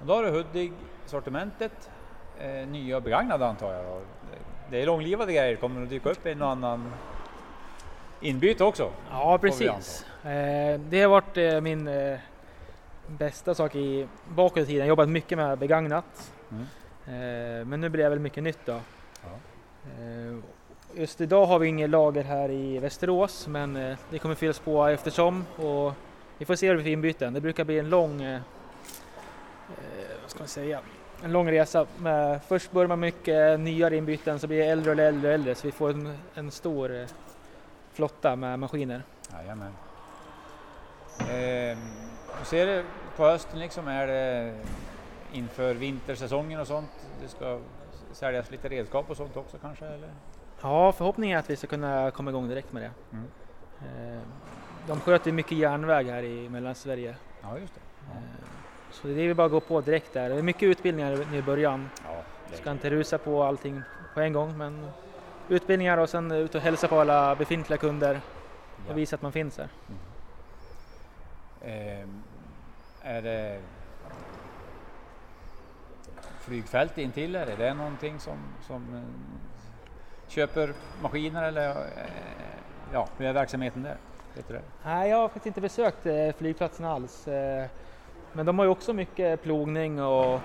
Och 0.00 0.06
då 0.06 0.14
har 0.14 0.22
du 0.22 0.30
Hudik 0.30 0.72
sortimentet, 1.06 1.90
eh, 2.38 2.68
nya 2.68 2.96
och 2.96 3.02
begagnade 3.02 3.46
antar 3.46 3.72
jag. 3.72 3.84
Då. 3.84 4.00
Det 4.70 4.82
är 4.82 4.86
långlivade 4.86 5.32
grejer, 5.32 5.56
kommer 5.56 5.80
det 5.80 5.84
att 5.84 5.90
dyka 5.90 6.10
upp 6.10 6.26
en 6.26 6.42
och 6.42 6.48
annan 6.50 6.92
inbyte 8.20 8.64
också? 8.64 8.90
Ja 9.10 9.38
precis. 9.38 10.06
Eh, 10.24 10.80
det 10.80 11.02
har 11.02 11.08
varit 11.08 11.36
eh, 11.36 11.60
min 11.60 11.88
eh, 11.88 12.18
bästa 13.06 13.54
sak 13.54 13.74
i 13.74 14.08
bakåt 14.28 14.58
i 14.58 14.66
tiden. 14.66 14.86
Jobbat 14.86 15.08
mycket 15.08 15.38
med 15.38 15.58
begagnat. 15.58 16.32
Mm. 16.50 16.64
Eh, 17.06 17.66
men 17.66 17.80
nu 17.80 17.88
blir 17.88 18.04
det 18.04 18.10
väl 18.10 18.18
mycket 18.18 18.42
nytt 18.42 18.58
då. 18.64 18.80
Ja. 19.22 19.30
Eh, 19.98 20.36
Just 20.96 21.20
idag 21.20 21.46
har 21.46 21.58
vi 21.58 21.68
inget 21.68 21.90
lager 21.90 22.22
här 22.22 22.50
i 22.50 22.78
Västerås 22.78 23.46
men 23.46 23.76
eh, 23.76 23.98
det 24.10 24.18
kommer 24.18 24.34
fyllas 24.34 24.58
på 24.58 24.86
eftersom 24.86 25.44
och 25.56 25.92
vi 26.38 26.44
får 26.44 26.54
se 26.54 26.68
hur 26.68 26.76
vi 26.76 26.82
får 26.82 26.90
inbyten. 26.92 27.32
Det 27.32 27.40
brukar 27.40 27.64
bli 27.64 27.78
en 27.78 27.90
lång, 27.90 28.38
vad 30.22 30.30
ska 30.30 30.38
man 30.38 30.48
säga, 30.48 30.80
en 31.22 31.32
lång 31.32 31.50
resa. 31.50 31.86
Med, 31.96 32.40
först 32.48 32.72
börjar 32.72 32.88
man 32.88 33.00
mycket 33.00 33.60
nyare 33.60 33.96
inbyten 33.96 34.38
så 34.38 34.46
blir 34.46 34.58
det 34.58 34.64
äldre 34.64 34.92
och 34.92 34.98
äldre 34.98 35.28
och 35.28 35.34
äldre 35.34 35.54
så 35.54 35.66
vi 35.66 35.72
får 35.72 35.90
en, 35.90 36.18
en 36.34 36.50
stor 36.50 37.06
flotta 37.92 38.36
med 38.36 38.58
maskiner. 38.58 39.02
Jajamän. 39.32 39.72
Eh, 41.20 41.78
hur 42.38 42.44
ser 42.44 42.66
det 42.66 42.84
på 43.16 43.24
hösten 43.24 43.58
liksom? 43.58 43.88
Är 43.88 44.06
det 44.06 44.54
inför 45.32 45.74
vintersäsongen 45.74 46.60
och 46.60 46.66
sånt? 46.66 46.90
Det 47.22 47.28
ska 47.28 47.58
säljas 48.12 48.50
lite 48.50 48.68
redskap 48.68 49.10
och 49.10 49.16
sånt 49.16 49.36
också 49.36 49.56
kanske? 49.58 49.86
Eller? 49.86 50.08
Ja, 50.62 50.92
förhoppningen 50.92 51.36
är 51.36 51.40
att 51.40 51.50
vi 51.50 51.56
ska 51.56 51.66
kunna 51.66 52.10
komma 52.10 52.30
igång 52.30 52.48
direkt 52.48 52.72
med 52.72 52.82
det. 52.82 52.90
Mm. 53.12 53.24
Eh, 54.14 54.20
De 54.86 55.00
sköter 55.00 55.32
mycket 55.32 55.58
järnväg 55.58 56.04
här 56.10 56.22
i 56.22 56.48
Mellansverige. 56.48 57.14
Ja, 57.42 57.58
just 57.58 57.74
det. 57.74 57.80
Ja. 58.10 58.16
Eh, 58.16 58.44
Så 58.90 59.06
det 59.06 59.22
är 59.22 59.26
väl 59.26 59.36
bara 59.36 59.46
att 59.46 59.52
gå 59.52 59.60
på 59.60 59.80
direkt 59.80 60.12
där. 60.12 60.28
Det 60.28 60.34
är 60.34 60.42
mycket 60.42 60.62
utbildningar 60.62 61.26
nu 61.30 61.36
i 61.38 61.42
början. 61.42 61.90
Ja, 62.04 62.16
det 62.50 62.56
Ska 62.56 62.70
inte 62.70 62.90
rusa 62.90 63.18
på 63.18 63.42
allting 63.42 63.82
på 64.14 64.20
en 64.20 64.32
gång 64.32 64.58
men 64.58 64.86
utbildningar 65.48 65.98
och 65.98 66.08
sen 66.08 66.32
ut 66.32 66.54
och 66.54 66.60
hälsa 66.60 66.88
på 66.88 67.00
alla 67.00 67.34
befintliga 67.36 67.78
kunder 67.78 68.20
ja. 68.86 68.92
och 68.92 68.98
visa 68.98 69.16
att 69.16 69.22
man 69.22 69.32
finns 69.32 69.58
här. 69.58 69.68
Eh, 71.66 72.06
är 73.02 73.22
det 73.22 73.60
flygfält 76.40 76.98
intill? 76.98 77.36
Är 77.36 77.56
det 77.56 77.74
någonting 77.74 78.20
som, 78.20 78.38
som 78.66 78.94
eh, 78.94 79.02
köper 80.28 80.72
maskiner 81.02 81.42
eller 81.42 81.70
eh, 81.70 81.76
ja, 82.92 83.08
hur 83.18 83.26
är 83.26 83.32
verksamheten 83.32 83.82
där? 83.82 83.96
Vet 84.34 84.48
du 84.48 84.54
det? 84.54 84.62
Nej, 84.84 85.10
jag 85.10 85.16
har 85.16 85.28
faktiskt 85.28 85.46
inte 85.46 85.60
besökt 85.60 86.06
eh, 86.06 86.32
flygplatsen 86.38 86.86
alls. 86.86 87.26
Men 88.32 88.46
de 88.46 88.58
har 88.58 88.66
ju 88.66 88.70
också 88.70 88.92
mycket 88.92 89.42
plogning 89.42 90.02
och 90.02 90.40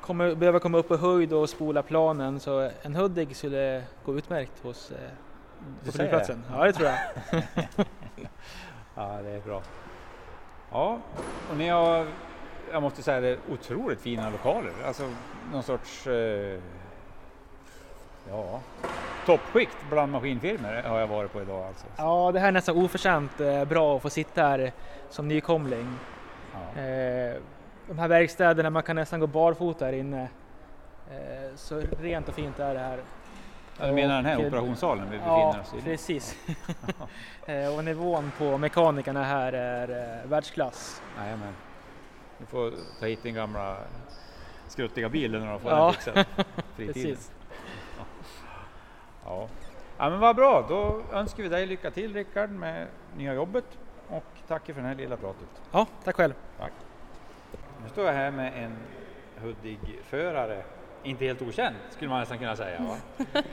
kommer, 0.00 0.34
behöver 0.34 0.58
komma 0.58 0.78
upp 0.78 0.88
på 0.88 0.96
höjd 0.96 1.32
och 1.32 1.48
spola 1.48 1.82
planen 1.82 2.40
så 2.40 2.70
en 2.82 2.94
Hudik 2.94 3.36
skulle 3.36 3.82
gå 4.04 4.18
utmärkt 4.18 4.62
hos 4.62 4.86
säger 4.86 5.92
flygplatsen. 5.92 6.44
Ja, 6.50 6.64
det 6.64 6.72
tror 6.72 6.88
jag. 6.88 6.98
Ja, 8.98 9.22
det 9.22 9.30
är 9.30 9.40
bra. 9.40 9.62
Ja, 10.70 10.98
och 11.50 11.56
ni 11.56 11.68
har, 11.68 12.06
jag 12.72 12.82
måste 12.82 13.02
säga 13.02 13.20
det, 13.20 13.38
otroligt 13.50 14.00
fina 14.00 14.30
lokaler. 14.30 14.72
Alltså 14.86 15.02
någon 15.52 15.62
sorts, 15.62 16.06
eh, 16.06 16.60
ja, 18.30 18.60
toppskikt 19.26 19.76
bland 19.90 20.12
maskinfirmor 20.12 20.82
har 20.88 21.00
jag 21.00 21.06
varit 21.06 21.32
på 21.32 21.42
idag 21.42 21.66
alltså. 21.66 21.86
Ja, 21.96 22.30
det 22.32 22.40
här 22.40 22.48
är 22.48 22.52
nästan 22.52 22.76
oförtjänt 22.76 23.40
eh, 23.40 23.64
bra 23.64 23.96
att 23.96 24.02
få 24.02 24.10
sitta 24.10 24.42
här 24.42 24.72
som 25.10 25.28
nykomling. 25.28 25.98
Ja. 26.54 26.80
Eh, 26.82 27.36
De 27.88 27.98
här 27.98 28.08
verkstäderna, 28.08 28.70
man 28.70 28.82
kan 28.82 28.96
nästan 28.96 29.20
gå 29.20 29.26
barfota 29.26 29.84
här 29.84 29.92
inne. 29.92 30.28
Eh, 31.10 31.54
Så 31.56 31.82
rent 32.00 32.28
och 32.28 32.34
fint 32.34 32.58
är 32.60 32.74
det 32.74 32.80
här. 32.80 32.98
Ja, 33.78 33.86
du 33.86 33.92
menar 33.92 34.14
den 34.16 34.24
här 34.26 34.38
Och- 34.38 34.46
operationssalen 34.46 35.04
vi 35.10 35.16
befinner 35.18 35.36
Ja, 35.36 35.60
oss 35.60 35.74
i? 35.78 35.82
precis. 35.82 36.36
Eh, 37.48 37.74
och 37.76 37.84
nivån 37.84 38.32
på 38.38 38.58
mekanikerna 38.58 39.24
här 39.24 39.52
är 39.52 39.88
eh, 40.22 40.30
världsklass. 40.30 41.02
Jajamän. 41.18 41.52
Du 42.38 42.46
får 42.46 42.72
ta 43.00 43.06
hit 43.06 43.22
din 43.22 43.34
gamla 43.34 43.76
skruttiga 44.68 45.08
bilen 45.08 45.48
och 45.48 45.60
få 45.62 45.68
Ja. 45.68 45.84
den 45.84 45.92
fixad. 45.92 46.24
Precis. 46.76 47.32
Ja. 49.24 49.48
ja, 49.98 50.10
men 50.10 50.18
vad 50.20 50.36
bra. 50.36 50.66
Då 50.68 51.02
önskar 51.12 51.42
vi 51.42 51.48
dig 51.48 51.66
lycka 51.66 51.90
till 51.90 52.14
Rickard 52.14 52.50
med 52.50 52.86
nya 53.16 53.34
jobbet 53.34 53.64
och 54.08 54.24
tackar 54.48 54.74
för 54.74 54.80
det 54.80 54.88
här 54.88 54.94
lilla 54.94 55.16
pratet. 55.16 55.48
Ja, 55.72 55.86
tack 56.04 56.16
själv. 56.16 56.34
Nu 57.82 57.88
står 57.92 58.06
jag 58.06 58.12
här 58.12 58.30
med 58.30 58.64
en 58.64 58.76
Hudig-förare, 59.42 60.62
inte 61.06 61.24
helt 61.24 61.42
okänd 61.42 61.76
skulle 61.90 62.10
man 62.10 62.20
nästan 62.20 62.38
kunna 62.38 62.56
säga. 62.56 62.80
Va? 62.82 62.96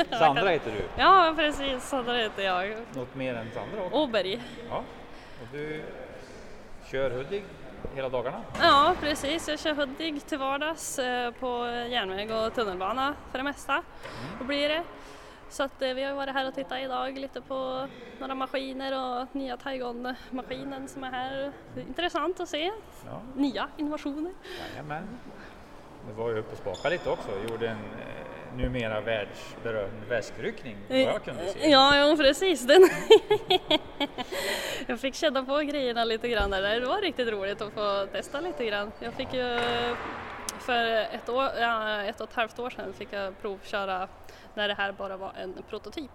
Sandra 0.20 0.50
heter 0.50 0.72
du, 0.72 0.84
Ja, 0.98 1.34
precis. 1.36 1.92
Där 1.92 2.18
heter 2.24 2.44
jag. 2.44 2.76
något 2.96 3.16
mer 3.16 3.36
än 3.36 3.52
Sandra 3.54 3.84
också. 3.84 3.98
Åberg. 3.98 4.42
Ja. 4.70 4.78
Och 5.42 5.48
du 5.52 5.84
kör 6.92 7.10
Hudig 7.12 7.44
hela 7.96 8.10
dagarna? 8.10 8.42
Ja, 8.62 8.96
precis. 9.02 9.48
Jag 9.50 9.60
kör 9.60 9.74
Hudik 9.74 10.24
till 10.24 10.38
vardags 10.38 11.00
eh, 11.00 11.32
på 11.32 11.48
järnväg 11.89 12.32
och 12.32 12.54
tunnelbana 12.56 13.16
för 13.32 13.38
det 13.38 13.44
mesta. 13.44 13.84
Då 14.39 14.46
blir 14.46 14.70
det. 14.70 14.84
Så 15.50 15.63
att 15.63 15.82
eh, 15.82 15.94
vi 15.94 16.04
har 16.04 16.13
varit 16.13 16.34
här 16.34 16.48
och 16.48 16.56
tittat 16.56 16.80
idag 16.80 17.18
lite 17.20 17.42
på 17.42 17.88
några 18.20 18.36
maskiner 18.36 19.22
och 19.22 19.36
nya 19.36 19.58
Taigon-maskinen 19.58 20.88
som 20.88 21.04
är 21.04 21.12
här. 21.12 21.34
Är 21.76 21.82
intressant 21.88 22.39
att 22.39 22.50
se. 22.50 22.72
Ja. 23.06 23.22
Nya 23.36 23.68
innovationer. 23.78 24.32
Jajamän. 24.72 25.08
Det 26.08 26.13
var 26.13 26.30
ju 26.30 26.39
uppe 26.39 26.52
och 26.52 26.58
spaka 26.58 26.89
lite 26.89 27.10
också, 27.10 27.30
gjorde 27.50 27.68
en 27.68 27.78
eh, 27.78 28.58
numera 28.58 29.02
världsberömd 29.02 30.04
väskryckning 30.10 30.78
vad 30.89 31.00
jag 31.00 31.24
kunde 31.24 31.48
se. 31.48 31.70
Ja, 31.70 32.08
jo, 32.10 32.18
precis. 32.18 32.68
Den 32.68 32.89
jag 34.88 35.00
fick 35.00 35.16
känna 35.16 35.44
på 35.44 35.58
grejerna 35.58 36.04
lite 36.04 36.30
grann 36.30 36.50
där. 36.50 36.80
Det 36.80 36.88
var 36.88 37.02
riktigt 37.02 37.28
roligt 37.28 37.62
att 37.62 37.74
få 37.74 38.06
testa 38.12 38.42
lite 38.42 38.66
grann. 38.66 38.92
Jag 39.00 39.13
fick 39.13 39.34
ju 39.34 39.60
för 40.60 40.86
ett, 40.86 41.30
år, 41.30 41.50
ja, 41.60 42.02
ett 42.02 42.22
och 42.22 42.30
ett 42.30 42.36
halvt 42.36 42.60
år 42.60 42.70
sedan 42.70 42.94
fick 42.94 43.08
jag 43.12 43.42
provköra 43.42 44.08
när 44.54 44.68
det 44.68 44.74
här 44.74 44.92
bara 44.92 45.18
var 45.18 45.32
en 45.42 45.63
prototyp. 45.70 46.12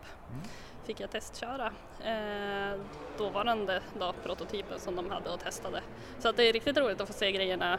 Fick 0.84 1.00
jag 1.00 1.10
testköra 1.10 1.72
eh, 2.04 2.80
dåvarande 3.18 3.82
då, 3.98 4.14
prototypen 4.24 4.80
som 4.80 4.96
de 4.96 5.10
hade 5.10 5.30
och 5.30 5.40
testade. 5.40 5.82
Så 6.18 6.28
att 6.28 6.36
det 6.36 6.44
är 6.44 6.52
riktigt 6.52 6.76
roligt 6.76 7.00
att 7.00 7.06
få 7.06 7.12
se 7.12 7.32
grejerna 7.32 7.78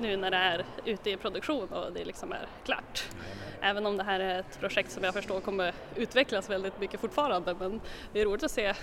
nu 0.00 0.16
när 0.16 0.30
det 0.30 0.36
är 0.36 0.64
ute 0.84 1.10
i 1.10 1.16
produktion 1.16 1.68
och 1.68 1.92
det 1.92 2.04
liksom 2.04 2.32
är 2.32 2.46
klart. 2.64 3.08
Även 3.60 3.86
om 3.86 3.96
det 3.96 4.02
här 4.04 4.20
är 4.20 4.38
ett 4.40 4.60
projekt 4.60 4.90
som 4.90 5.04
jag 5.04 5.14
förstår 5.14 5.40
kommer 5.40 5.74
utvecklas 5.96 6.50
väldigt 6.50 6.80
mycket 6.80 7.00
fortfarande 7.00 7.54
men 7.54 7.80
det 8.12 8.20
är 8.20 8.24
roligt 8.24 8.42
att 8.42 8.50
se 8.50 8.74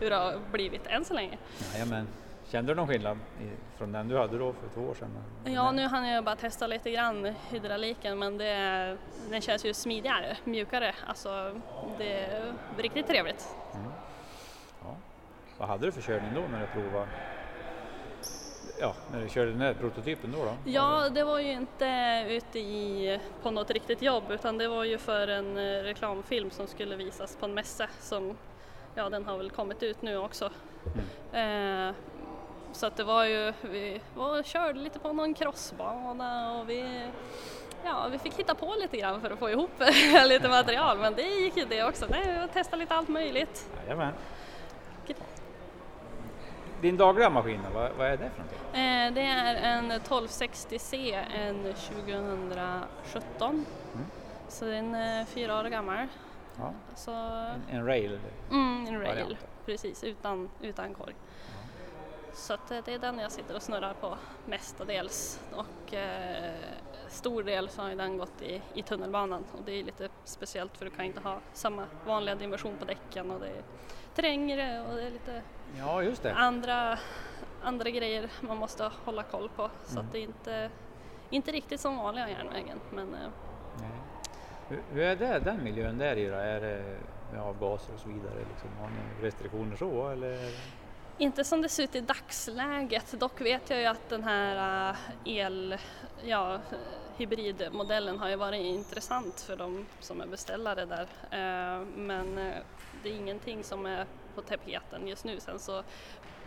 hur 0.00 0.10
det 0.10 0.16
har 0.16 0.38
blivit 0.52 0.86
än 0.86 1.04
så 1.04 1.14
länge. 1.14 1.38
Jajamän. 1.72 2.08
Kände 2.48 2.72
du 2.72 2.76
någon 2.76 2.88
skillnad 2.88 3.18
från 3.78 3.92
den 3.92 4.08
du 4.08 4.18
hade 4.18 4.38
då 4.38 4.52
för 4.52 4.68
två 4.74 4.80
år 4.80 4.94
sedan? 4.94 5.08
Ja, 5.44 5.72
nu 5.72 5.86
hann 5.86 6.08
jag 6.08 6.24
bara 6.24 6.36
testa 6.36 6.66
lite 6.66 6.90
grann 6.90 7.34
hydrauliken 7.50 8.18
men 8.18 8.38
det, 8.38 8.96
den 9.30 9.40
känns 9.40 9.64
ju 9.64 9.74
smidigare, 9.74 10.36
mjukare. 10.44 10.94
Alltså 11.06 11.60
det 11.98 12.24
är 12.24 12.52
riktigt 12.78 13.06
trevligt. 13.06 13.48
Ja. 14.82 14.96
Vad 15.58 15.68
hade 15.68 15.86
du 15.86 15.92
för 15.92 16.02
körning 16.02 16.34
då 16.34 16.40
när 16.40 16.60
du 16.60 16.66
provade? 16.66 17.08
Ja, 18.80 18.94
när 19.12 19.20
du 19.20 19.28
körde 19.28 19.50
den 19.50 19.60
här 19.60 19.74
prototypen 19.74 20.32
då? 20.32 20.44
då? 20.44 20.56
Ja, 20.64 21.08
det 21.08 21.24
var 21.24 21.38
ju 21.38 21.52
inte 21.52 22.24
ute 22.28 22.58
i, 22.58 23.18
på 23.42 23.50
något 23.50 23.70
riktigt 23.70 24.02
jobb 24.02 24.24
utan 24.30 24.58
det 24.58 24.68
var 24.68 24.84
ju 24.84 24.98
för 24.98 25.28
en 25.28 25.58
eh, 25.58 25.82
reklamfilm 25.82 26.50
som 26.50 26.66
skulle 26.66 26.96
visas 26.96 27.36
på 27.36 27.46
en 27.46 27.54
mässa 27.54 27.88
som, 28.00 28.36
ja 28.94 29.10
den 29.10 29.24
har 29.24 29.38
väl 29.38 29.50
kommit 29.50 29.82
ut 29.82 30.02
nu 30.02 30.16
också. 30.16 30.50
Eh, 31.32 31.90
så 32.72 32.86
att 32.86 32.96
det 32.96 33.04
var 33.04 33.24
ju, 33.24 33.52
vi 33.62 34.00
var 34.14 34.42
körde 34.42 34.78
lite 34.78 34.98
på 34.98 35.12
någon 35.12 35.34
crossbana 35.34 36.58
och 36.58 36.70
vi, 36.70 37.10
ja, 37.84 38.08
vi 38.10 38.18
fick 38.18 38.38
hitta 38.38 38.54
på 38.54 38.74
lite 38.80 38.96
grann 38.96 39.20
för 39.20 39.30
att 39.30 39.38
få 39.38 39.50
ihop 39.50 39.70
lite 40.26 40.48
material 40.48 40.98
men 40.98 41.14
det 41.14 41.22
gick 41.22 41.56
ju 41.56 41.64
det 41.64 41.84
också. 41.84 42.06
Nej, 42.08 42.40
vi 42.42 42.52
testade 42.52 42.80
lite 42.80 42.94
allt 42.94 43.08
möjligt. 43.08 43.68
Jajamän. 43.84 44.12
Din 46.80 46.96
dagliga 46.96 47.30
maskin, 47.30 47.60
vad, 47.74 47.90
vad 47.98 48.06
är 48.06 48.16
det 48.16 48.30
för 48.30 48.38
någonting? 48.42 48.58
Eh, 48.80 49.12
det 49.12 49.20
är 49.20 49.54
en 49.54 49.92
1260C, 49.92 51.24
en 51.34 51.74
2017. 51.74 53.66
Så 54.48 54.64
den 54.64 54.94
är 54.94 55.24
fyra 55.24 55.58
år 55.60 55.64
gammal. 55.64 56.06
Ja. 56.58 56.72
Så, 56.94 57.10
En, 57.12 57.62
en 57.70 57.86
rail. 57.86 58.18
mm, 58.50 58.86
en 58.88 59.00
rail, 59.00 59.08
variant. 59.22 59.46
precis, 59.66 60.04
utan, 60.04 60.50
utan 60.62 60.94
korg. 60.94 61.14
Så 62.32 62.54
att 62.54 62.70
eh, 62.70 62.78
det 62.84 62.94
är 62.94 62.98
den 62.98 63.18
jag 63.18 63.32
sitter 63.32 63.56
och 63.56 63.62
snurrar 63.62 63.94
på 63.94 64.16
mestadels 64.46 65.40
och 65.54 65.94
eh, 65.94 66.54
stor 67.08 67.42
del 67.42 67.68
så 67.68 67.82
har 67.82 67.90
den 67.90 68.18
gått 68.18 68.42
i, 68.42 68.62
i 68.74 68.82
tunnelbanan 68.82 69.44
och 69.52 69.64
det 69.64 69.72
är 69.72 69.84
lite 69.84 70.08
speciellt 70.24 70.76
för 70.76 70.84
du 70.84 70.90
kan 70.90 71.04
inte 71.04 71.20
ha 71.20 71.38
samma 71.52 71.84
vanliga 72.06 72.34
dimension 72.34 72.76
på 72.78 72.84
däcken 72.84 73.30
och 73.30 73.40
det 73.40 73.46
är 73.48 73.62
trängre 74.14 74.80
och 74.88 74.96
det 74.96 75.02
är 75.02 75.10
lite 75.10 75.42
Ja, 75.78 76.02
just 76.02 76.22
det. 76.22 76.34
andra, 76.34 76.98
andra 77.62 77.90
grejer 77.90 78.30
man 78.40 78.56
måste 78.56 78.90
hålla 79.04 79.22
koll 79.22 79.48
på 79.56 79.70
så 79.84 79.92
Mm. 79.92 80.06
att 80.06 80.12
det 80.12 80.18
inte, 80.18 80.70
inte 81.30 81.52
riktigt 81.52 81.80
som 81.80 81.96
vanliga 81.96 82.28
järnvägen 82.30 82.80
men 82.90 83.14
eh. 83.14 83.20
Hur, 84.68 84.82
hur 84.92 85.02
är 85.02 85.16
det, 85.16 85.38
den 85.38 85.64
miljön 85.64 85.98
där 85.98 86.16
i 86.16 86.26
då? 86.28 86.34
Är 86.34 86.60
det 86.60 86.98
med 87.32 87.42
avgaser 87.42 87.94
och 87.94 88.00
så 88.00 88.08
vidare? 88.08 88.38
Liksom, 88.50 88.68
har 88.80 88.88
ni 88.88 89.26
restriktioner 89.26 89.76
så 89.76 90.08
eller? 90.08 90.38
Inte 91.18 91.44
som 91.44 91.62
det 91.62 91.68
ser 91.68 91.82
ut 91.82 91.94
i 91.94 92.00
dagsläget, 92.00 93.20
dock 93.20 93.40
vet 93.40 93.70
jag 93.70 93.80
ju 93.80 93.86
att 93.86 94.08
den 94.08 94.24
här 94.24 94.90
äh, 94.90 94.96
el, 95.36 95.76
ja, 96.24 96.58
hybridmodellen 97.16 98.18
har 98.18 98.28
ju 98.28 98.36
varit 98.36 98.60
intressant 98.64 99.40
för 99.40 99.56
de 99.56 99.86
som 100.00 100.20
är 100.20 100.26
beställare 100.26 100.84
där. 100.84 101.06
Eh, 101.30 101.86
Men 101.96 102.38
eh, 102.38 102.54
det 103.02 103.08
är 103.08 103.14
ingenting 103.16 103.64
som 103.64 103.86
är 103.86 104.06
på 104.40 104.48
tapeten 104.48 105.08
just 105.08 105.24
nu. 105.24 105.40
Sen 105.40 105.58
så 105.58 105.82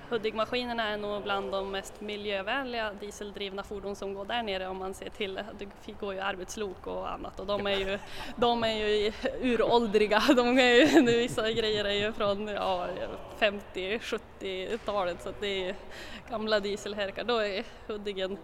Hudik-maskinerna 0.09 0.89
är 0.89 0.97
nog 0.97 1.23
bland 1.23 1.51
de 1.51 1.71
mest 1.71 2.01
miljövänliga 2.01 2.93
dieseldrivna 2.93 3.63
fordon 3.63 3.95
som 3.95 4.13
går 4.13 4.25
där 4.25 4.43
nere 4.43 4.67
om 4.67 4.77
man 4.77 4.93
ser 4.93 5.09
till, 5.09 5.39
det 5.85 5.91
går 5.99 6.13
ju 6.13 6.19
arbetslok 6.19 6.87
och 6.87 7.11
annat 7.11 7.39
och 7.39 7.45
de 7.45 7.67
är 7.67 7.77
ju, 7.77 7.99
de 8.35 8.63
är 8.63 8.75
ju 8.75 9.11
uråldriga. 9.41 10.23
De 10.35 10.59
är 10.59 10.73
ju, 10.73 11.01
vissa 11.17 11.51
grejer 11.51 11.85
är 11.85 11.93
ju 11.93 12.13
från 12.13 12.47
ja, 12.47 12.87
50-70-talet 13.39 15.23
så 15.23 15.29
att 15.29 15.41
det 15.41 15.69
är 15.69 15.75
gamla 16.29 16.59
dieselherkar. 16.59 17.23
Då 17.23 17.37
är 17.37 17.63
Hudik 17.87 18.17
en 18.17 18.37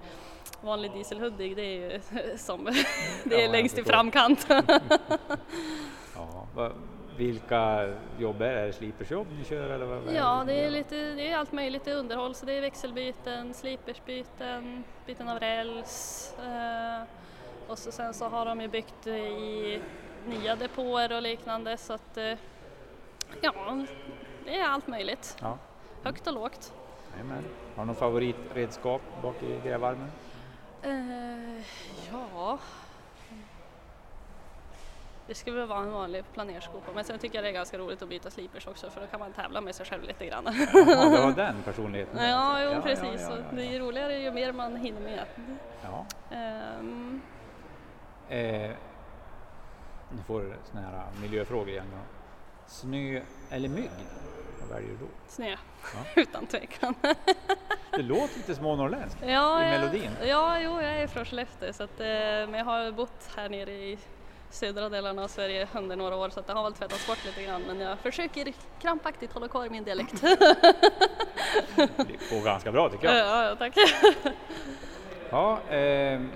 vanlig 0.61 0.91
dieselhudik, 0.91 1.55
det 1.55 1.61
är 1.61 1.91
ju 1.91 1.99
som, 2.37 2.65
det 2.65 2.73
Ja, 3.23 3.37
är 3.37 3.41
jag 3.41 3.51
längst 3.51 3.77
i 3.77 3.83
framkant. 3.83 4.47
Ja, 6.15 6.47
vilka 7.19 7.93
jobb 8.19 8.41
är 8.41 8.55
det? 8.55 8.61
Är 8.61 8.67
det 8.67 8.73
slipersjobb 8.73 9.27
ni 9.37 9.45
kör 9.45 9.69
eller 9.69 9.85
vad? 9.85 10.13
Ja, 10.13 10.43
det 10.47 10.53
är, 10.53 10.69
lite, 10.69 10.95
det 10.95 11.31
är 11.31 11.37
allt 11.37 11.51
möjligt 11.51 11.87
i 11.87 11.91
underhåll, 11.91 12.35
så 12.35 12.45
det 12.45 12.53
är 12.53 12.61
växelbyten, 12.61 13.53
slipersbyten, 13.53 14.83
byten 15.05 15.29
av 15.29 15.39
räls 15.39 16.33
eh, 16.39 17.03
och 17.67 17.77
så 17.77 17.91
sen 17.91 18.13
så 18.13 18.25
har 18.25 18.45
de 18.45 18.61
ju 18.61 18.67
byggt 18.67 19.07
i 19.07 19.81
nya 20.27 20.55
depåer 20.55 21.15
och 21.15 21.21
liknande 21.21 21.77
så 21.77 21.93
att 21.93 22.17
eh, 22.17 22.37
ja, 23.41 23.85
det 24.45 24.59
är 24.59 24.67
allt 24.67 24.87
möjligt. 24.87 25.37
Ja. 25.41 25.57
Högt 26.03 26.27
och 26.27 26.33
lågt. 26.33 26.73
Jajamän. 27.13 27.43
Har 27.75 27.83
du 27.83 27.87
någon 27.87 27.95
favoritredskap 27.95 29.01
bak 29.21 29.43
i 29.43 29.67
grävarmen? 29.67 30.11
Eh, 30.81 31.63
ja, 32.11 32.59
det 35.29 35.35
skulle 35.35 35.57
väl 35.59 35.67
vara 35.67 35.79
en 35.79 35.91
vanlig 35.91 36.23
planerskopa 36.33 36.91
men 36.95 37.03
sen 37.03 37.19
tycker 37.19 37.35
jag 37.37 37.45
det 37.45 37.49
är 37.49 37.53
ganska 37.53 37.77
roligt 37.77 38.01
att 38.01 38.09
byta 38.09 38.29
slipers 38.29 38.67
också 38.67 38.89
för 38.89 39.01
då 39.01 39.07
kan 39.07 39.19
man 39.19 39.31
tävla 39.33 39.61
med 39.61 39.75
sig 39.75 39.85
själv 39.85 40.03
lite 40.03 40.25
grann. 40.25 40.43
Jaha, 40.73 41.09
du 41.09 41.17
har 41.17 41.31
den 41.31 41.55
personligheten? 41.65 42.17
Ja, 42.29 42.63
jo, 42.63 42.71
Ja, 42.71 42.81
precis. 42.81 43.21
ja, 43.21 43.29
ja, 43.29 43.35
Och 43.49 43.55
Det 43.55 43.63
är 43.75 43.79
roligare 43.79 44.17
ju 44.19 44.31
mer 44.31 44.51
man 44.51 44.75
hinner 44.75 45.01
med. 45.01 45.25
Ja. 45.83 46.05
Ehm, 46.35 47.21
Eh, 48.29 48.71
nu 50.11 50.23
får 50.27 50.41
du 50.41 50.53
såna 50.71 50.81
här 50.81 51.03
miljöfrågor 51.21 51.69
igen. 51.69 51.85
Snö 52.67 53.21
eller 53.49 53.69
mygg? 53.69 53.89
Vad 54.59 54.69
väljer 54.69 54.89
du 54.89 54.97
då? 54.97 55.05
snö, 55.27 55.49
Ja. 55.49 55.57
utan 56.21 56.45
tvekan. 56.45 56.93
Det 57.91 58.01
låter 58.03 58.37
lite 58.37 58.55
smånorrländskt. 58.55 59.21
ja, 59.27 59.63
I 59.63 59.69
melodin? 59.69 60.11
Ja, 60.25 60.59
jo, 60.59 60.81
jag 60.81 61.01
är 61.01 61.07
från 61.07 61.25
Skellefteå 61.25 61.73
så 61.73 61.83
att, 61.83 61.99
eh, 61.99 62.05
men 62.05 62.53
jag 62.53 62.65
har 62.65 62.91
bott 62.91 63.29
här 63.35 63.49
nere 63.49 63.71
i 63.71 63.99
södra 64.49 64.89
delarna 64.89 65.23
av 65.23 65.27
Sverige 65.27 65.67
under 65.75 65.95
några 65.95 66.15
år 66.15 66.29
så 66.29 66.41
det 66.41 66.53
har 66.53 66.63
väl 66.63 66.73
tvättats 66.73 67.07
bort 67.07 67.25
lite 67.25 67.43
grann 67.43 67.61
men 67.61 67.79
jag 67.79 67.99
försöker 67.99 68.53
krampaktigt 68.81 69.33
hålla 69.33 69.47
kvar 69.47 69.69
min 69.69 69.83
dialekt. 69.83 70.21
Det 71.75 72.29
går 72.31 72.43
ganska 72.45 72.71
bra 72.71 72.89
tycker 72.89 73.07
jag. 73.07 73.17
ja, 73.17 73.43
ja, 73.43 73.55
tack. 73.55 73.73
Ja, 75.31 75.59
ehm, 75.69 76.31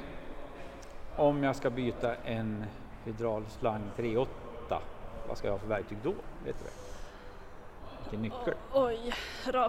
om 1.16 1.44
jag 1.44 1.56
ska 1.56 1.70
byta 1.70 2.16
en 2.16 2.66
hydraulslang 3.06 3.82
3.8, 3.98 4.28
vad 5.28 5.38
ska 5.38 5.48
jag 5.48 5.54
ha 5.54 5.60
för 5.60 5.68
verktyg 5.68 5.98
då? 6.04 6.10
Vet 6.46 6.60
du 6.60 6.66
det? 6.66 6.72
Vilken 8.02 8.22
nyckel? 8.22 8.54
Oj, 8.74 9.14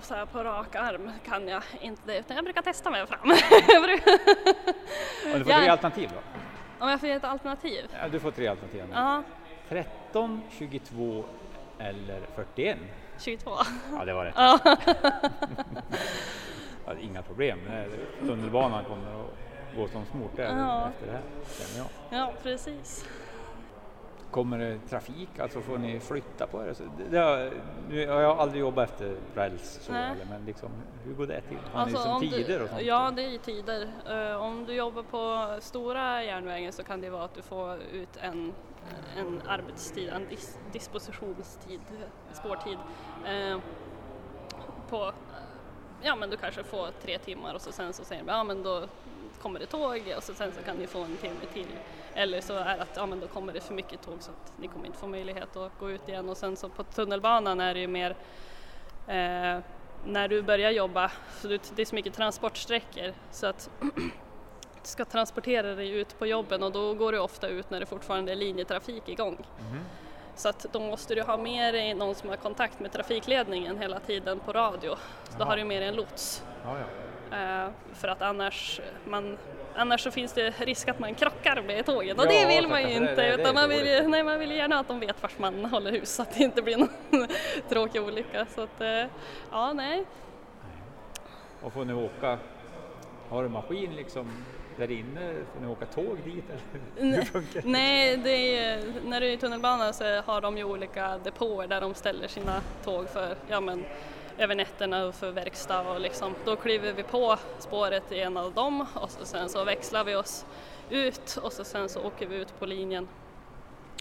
så 0.02 0.14
här 0.14 0.26
på 0.26 0.44
rak 0.44 0.74
arm 0.74 1.10
kan 1.26 1.48
jag 1.48 1.62
inte 1.80 2.02
det 2.06 2.18
utan 2.18 2.36
jag 2.36 2.44
brukar 2.44 2.62
testa 2.62 2.90
mig 2.90 3.06
fram. 3.06 3.28
Du 5.34 5.44
får 5.44 5.50
Ja. 5.52 5.58
tre 5.58 5.68
alternativ 5.68 6.10
då. 6.14 6.20
Om 6.84 6.90
jag 6.90 7.00
får 7.00 7.08
ge 7.08 7.14
ett 7.14 7.24
alternativ? 7.24 7.84
Ja, 8.02 8.08
du 8.08 8.20
får 8.20 8.30
tre 8.30 8.46
alternativ. 8.46 8.84
nu. 8.88 8.94
Ja, 8.94 9.22
13, 9.68 10.42
22 10.50 11.24
eller 11.78 12.20
41? 12.36 12.78
22. 13.18 13.50
Ja, 13.98 14.04
det 14.04 14.12
var 14.14 14.24
rätt. 14.24 14.34
Ja. 14.36 14.58
Ja, 16.86 16.94
det 16.94 17.00
är 17.00 17.04
inga 17.04 17.22
problem. 17.22 17.58
Tunnelbanan 18.20 18.84
kommer 18.84 19.20
att 19.20 19.76
gå 19.76 19.88
som 19.88 20.04
smort 20.04 20.36
där 20.36 20.44
Ja. 20.58 20.88
efter 20.88 21.06
det 21.06 21.12
här, 21.12 21.22
känner 21.58 21.78
jag. 22.10 22.18
Ja, 22.20 22.32
precis. 22.42 23.04
Kommer 24.34 24.58
det 24.58 24.78
trafik, 24.88 25.38
alltså 25.38 25.60
får 25.60 25.78
ni 25.78 26.00
flytta 26.00 26.46
på 26.46 26.62
er? 26.66 26.72
Så 26.72 26.82
det, 26.98 27.04
det 27.10 27.18
har, 27.18 27.50
nu 27.90 28.08
har 28.08 28.20
jag 28.20 28.38
aldrig 28.38 28.60
jobbat 28.60 28.90
efter 28.90 29.16
räls 29.34 29.78
så, 29.82 29.92
eller, 29.92 30.26
men 30.30 30.44
liksom, 30.46 30.68
hur 31.04 31.14
går 31.14 31.26
det 31.26 31.40
till? 31.40 31.56
Har 31.72 31.80
Alltså, 31.80 31.96
ni 31.98 32.02
som 32.02 32.12
om 32.12 32.20
tider 32.20 32.58
du, 32.58 32.64
och 32.64 32.68
sånt? 32.70 32.82
Ja, 32.82 33.12
det 33.16 33.22
är 33.24 33.30
ju 33.30 33.38
tider. 33.38 33.88
Eh, 34.10 34.42
om 34.42 34.64
du 34.64 34.74
jobbar 34.74 35.02
på 35.02 35.48
stora 35.60 36.24
järnvägen 36.24 36.72
så 36.72 36.82
kan 36.84 37.00
det 37.00 37.10
vara 37.10 37.24
att 37.24 37.34
du 37.34 37.42
får 37.42 37.78
ut 37.92 38.16
en, 38.20 38.52
en 39.18 39.42
arbetstid, 39.46 40.08
en 40.08 40.26
dis, 40.28 40.58
dispositionstid, 40.72 41.80
spårtid. 42.32 42.78
eh, 43.26 43.58
på, 44.90 45.12
ja 46.04 46.16
men 46.16 46.30
du 46.30 46.36
kanske 46.36 46.64
får 46.64 46.88
tre 47.02 47.18
timmar 47.18 47.54
och 47.54 47.60
så 47.60 47.72
sen 47.72 47.92
så 47.92 48.04
säger 48.04 48.22
de, 48.22 48.28
ja 48.30 48.44
men 48.44 48.62
då 48.62 48.88
kommer 49.42 49.60
det 49.60 49.66
tåg 49.66 50.14
och 50.16 50.22
så 50.22 50.34
sen 50.34 50.52
så 50.52 50.62
kan 50.62 50.76
ni 50.76 50.86
få 50.86 51.02
en 51.02 51.16
timme 51.16 51.46
till. 51.52 51.66
Eller 52.14 52.40
så 52.40 52.54
är 52.54 52.76
det 52.76 52.82
att 52.82 52.96
ja, 52.96 53.06
men 53.06 53.20
då 53.20 53.26
kommer 53.26 53.52
det 53.52 53.60
för 53.60 53.74
mycket 53.74 54.02
tåg 54.02 54.16
så 54.20 54.30
att 54.30 54.52
ni 54.58 54.68
kommer 54.68 54.86
inte 54.86 54.98
få 54.98 55.06
möjlighet 55.06 55.56
att 55.56 55.78
gå 55.78 55.90
ut 55.90 56.08
igen 56.08 56.28
och 56.28 56.36
sen 56.36 56.56
så 56.56 56.68
på 56.68 56.82
tunnelbanan 56.82 57.60
är 57.60 57.74
det 57.74 57.80
ju 57.80 57.86
mer 57.86 58.10
eh, 59.06 59.58
när 60.06 60.28
du 60.28 60.42
börjar 60.42 60.70
jobba, 60.70 61.10
så 61.40 61.48
det 61.48 61.78
är 61.78 61.84
så 61.84 61.94
mycket 61.94 62.14
transportsträckor 62.14 63.12
så 63.30 63.46
att 63.46 63.70
du 63.80 64.88
ska 64.88 65.04
transportera 65.04 65.74
dig 65.74 65.90
ut 65.90 66.18
på 66.18 66.26
jobben 66.26 66.62
och 66.62 66.72
då 66.72 66.94
går 66.94 67.12
du 67.12 67.18
ofta 67.18 67.48
ut 67.48 67.70
när 67.70 67.80
det 67.80 67.86
fortfarande 67.86 68.32
är 68.32 68.36
linjetrafik 68.36 69.08
igång. 69.08 69.46
Mhm. 69.58 69.80
Så 70.36 70.48
att 70.48 70.66
då 70.72 70.80
måste 70.80 71.14
du 71.14 71.22
ha 71.22 71.36
med 71.36 71.74
dig 71.74 71.94
någon 71.94 72.14
som 72.14 72.28
har 72.28 72.36
kontakt 72.36 72.80
med 72.80 72.92
trafikledningen 72.92 73.78
hela 73.78 74.00
tiden 74.00 74.40
på 74.40 74.52
radio. 74.52 74.94
Så 75.30 75.38
då 75.38 75.44
har 75.44 75.56
du 75.56 75.64
med 75.64 75.82
dig 75.82 75.88
en 75.88 75.94
lots. 75.96 76.44
Ja, 76.64 76.76
ja. 76.78 76.84
Eh, 77.64 77.70
för 77.94 78.08
att 78.08 78.22
annars, 78.22 78.80
man, 79.04 79.38
annars 79.74 80.00
så 80.00 80.10
finns 80.10 80.32
det 80.32 80.50
risk 80.60 80.88
att 80.88 80.98
man 80.98 81.14
krockar 81.14 81.62
med 81.62 81.86
tågen 81.86 82.18
och 82.18 82.24
Ja, 82.24 82.28
det 82.30 82.46
vill 82.46 82.68
man 82.68 82.80
ju 82.82 82.86
det. 82.88 82.92
inte. 82.94 83.14
Det- 83.14 83.36
det 83.36 83.42
utan 83.42 83.54
man, 83.54 83.68
vill, 83.68 83.78
dåligt. 83.78 84.08
nej, 84.10 84.24
man 84.24 84.38
vill 84.38 84.50
gärna 84.50 84.78
att 84.78 84.88
de 84.88 85.00
vet 85.00 85.22
vart 85.22 85.38
man 85.38 85.64
håller 85.64 85.92
hus 85.92 86.14
så 86.14 86.22
att 86.22 86.34
det 86.34 86.44
inte 86.44 86.62
blir 86.62 86.76
någon 87.10 87.28
tråkig 87.68 88.02
olycka. 88.02 88.46
Så 88.54 88.60
att, 88.60 88.80
eh, 88.80 89.04
ja, 89.50 89.72
nej. 89.72 90.04
Och 91.62 91.72
får 91.72 91.84
ni 91.84 91.92
åka, 91.94 92.38
har 93.28 93.42
du 93.42 93.48
maskin 93.48 93.96
liksom 93.96 94.44
där 94.76 94.90
inne? 94.90 95.34
Får 95.54 95.60
ni 95.60 95.66
åka 95.66 95.86
tåg 95.86 96.16
dit? 96.24 96.44
Eller? 96.48 96.60
Hur 96.96 97.16
Nej. 97.16 97.24
funkar 97.24 97.62
det? 97.62 97.68
Nej, 97.68 98.16
det 98.16 98.58
är, 98.58 98.82
när 99.04 99.20
du 99.20 99.26
är 99.26 99.30
i 99.30 99.36
tunnelbanan 99.36 99.94
så 99.94 100.20
har 100.20 100.40
de 100.40 100.58
ju 100.58 100.64
olika 100.64 101.18
depåer 101.18 101.66
där 101.66 101.80
de 101.80 101.94
ställer 101.94 102.28
sina 102.28 102.60
tåg 102.84 103.08
för, 103.08 103.36
ja 103.48 103.60
men, 103.60 103.84
över 104.38 104.54
nätterna 104.54 105.04
och 105.06 105.14
för 105.14 105.30
verkstad 105.30 105.80
och 105.80 106.00
liksom, 106.00 106.34
då 106.44 106.56
kliver 106.56 106.92
vi 106.92 107.02
på 107.02 107.36
spåret 107.58 108.12
i 108.12 108.20
en 108.20 108.36
av 108.36 108.52
dem 108.52 108.86
och 108.94 109.10
så 109.10 109.24
sen 109.24 109.48
så 109.48 109.64
växlar 109.64 110.04
vi 110.04 110.14
oss 110.14 110.46
ut 110.90 111.38
och 111.42 111.52
så 111.52 111.64
sen 111.64 111.88
så 111.88 112.00
åker 112.00 112.26
vi 112.26 112.36
ut 112.36 112.58
på 112.58 112.66
linjen. 112.66 113.08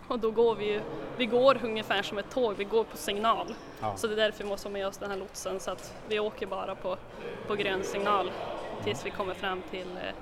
Och 0.08 0.20
då 0.20 0.32
går 0.32 0.56
vi 0.56 0.66
ju, 0.66 0.82
vi 1.18 1.26
går 1.26 1.58
ungefär 1.64 2.02
som 2.02 2.18
ett 2.18 2.30
tåg, 2.30 2.56
vi 2.58 2.64
går 2.64 2.84
på 2.84 2.98
signal. 2.98 3.56
Ja. 3.82 3.98
Så 3.98 4.08
det 4.08 4.14
är 4.14 4.18
därför 4.18 4.44
vi 4.44 4.50
måste 4.50 4.68
ha 4.68 4.74
med 4.74 4.88
oss 4.88 4.98
den 4.98 5.12
här 5.12 5.18
lotsen 5.18 5.60
så 5.60 5.72
att 5.72 5.96
vi 6.08 6.20
åker 6.20 6.46
bara 6.48 6.76
på, 6.76 6.98
på 7.48 7.56
grön 7.56 7.84
signal 7.84 8.32
tills 8.84 9.06
vi 9.06 9.10
kommer 9.10 9.34
fram 9.34 9.62
till, 9.72 9.88
eh, 9.98 10.14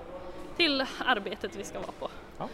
till 0.57 0.85
arbetet 1.05 1.55
vi 1.55 1.63
ska 1.63 1.79
vara 1.79 1.91
på. 1.99 2.09
Ja. 2.37 2.47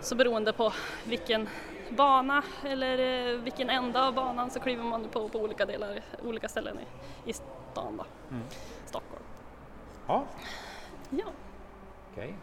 Så 0.00 0.14
beroende 0.14 0.52
på 0.52 0.72
vilken 1.04 1.48
bana 1.90 2.42
eller 2.64 2.98
eh, 3.32 3.38
vilken 3.40 3.70
ända 3.70 4.06
av 4.06 4.14
banan 4.14 4.50
så 4.50 4.60
kliver 4.60 4.84
man 4.84 5.08
på 5.08 5.28
på 5.28 5.38
olika 5.38 5.66
delar, 5.66 6.00
olika 6.24 6.48
ställen 6.48 6.78
i, 6.78 7.30
i 7.30 7.32
stan 7.32 7.96
då, 7.96 8.04
Mm. 8.30 8.42
Stockholm. 8.86 9.22
Ja, 10.06 10.24
Ja, 11.10 11.24
okej. 12.12 12.34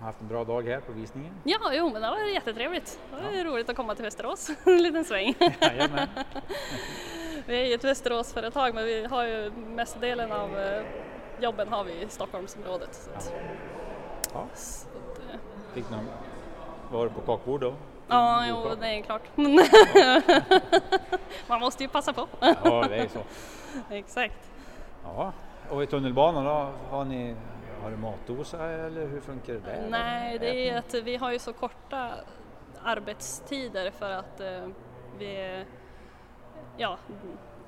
haft 0.00 0.20
en 0.20 0.28
bra 0.28 0.44
dag 0.44 0.62
här 0.68 0.80
på 0.80 0.92
visningen? 0.92 1.34
Ja, 1.44 1.74
jo 1.74 1.90
men 1.90 2.02
det 2.02 2.10
var 2.10 2.18
jättetrevligt. 2.18 3.00
Det 3.10 3.22
var 3.22 3.30
ja. 3.32 3.44
roligt 3.44 3.68
att 3.68 3.76
komma 3.76 3.94
till 3.94 4.04
Västerås 4.04 4.50
en 4.64 4.82
liten 4.82 5.04
sväng. 5.04 5.34
Jajamän. 5.60 6.08
vi 7.46 7.60
är 7.60 7.64
ju 7.66 7.74
ett 7.74 7.84
Västeråsföretag 7.84 8.74
men 8.74 8.84
vi 8.84 9.04
har 9.04 9.24
ju 9.24 9.50
mestadelen 9.50 10.32
av 10.32 10.58
eh, 10.58 10.82
jobben 11.40 11.68
har 11.68 11.84
vi 11.84 11.92
i 11.92 12.08
Stockholmsområdet. 12.08 12.94
Så 12.94 13.30
ja. 14.32 14.46
Fick 15.74 15.90
någon, 15.90 16.08
var 16.90 17.04
du 17.04 17.10
på 17.10 17.20
kakbord 17.20 17.60
då? 17.60 17.74
Ja, 18.08 18.44
jo 18.48 18.74
det 18.80 18.86
är 18.86 19.02
klart. 19.02 19.22
Man 21.48 21.60
måste 21.60 21.82
ju 21.82 21.88
passa 21.88 22.12
på. 22.12 22.26
ja, 22.40 22.86
det 22.88 22.96
är 22.96 23.08
så. 23.08 23.20
Exakt. 23.94 24.50
Ja, 25.04 25.32
och 25.70 25.82
i 25.82 25.86
tunnelbanan 25.86 26.44
då, 26.44 26.68
har 26.90 27.04
ni 27.04 27.36
har 27.82 27.90
du 27.90 27.96
matdosa 27.96 28.66
eller 28.66 29.06
hur 29.06 29.20
funkar 29.20 29.52
det 29.52 29.60
där? 29.60 29.86
Nej, 29.90 30.38
det 30.38 30.68
är 30.68 30.78
att 30.78 30.94
vi 30.94 31.16
har 31.16 31.32
ju 31.32 31.38
så 31.38 31.52
korta 31.52 32.10
arbetstider 32.82 33.90
för 33.90 34.10
att 34.10 34.40
eh, 34.40 34.66
vi, 35.18 35.64
ja, 36.76 36.98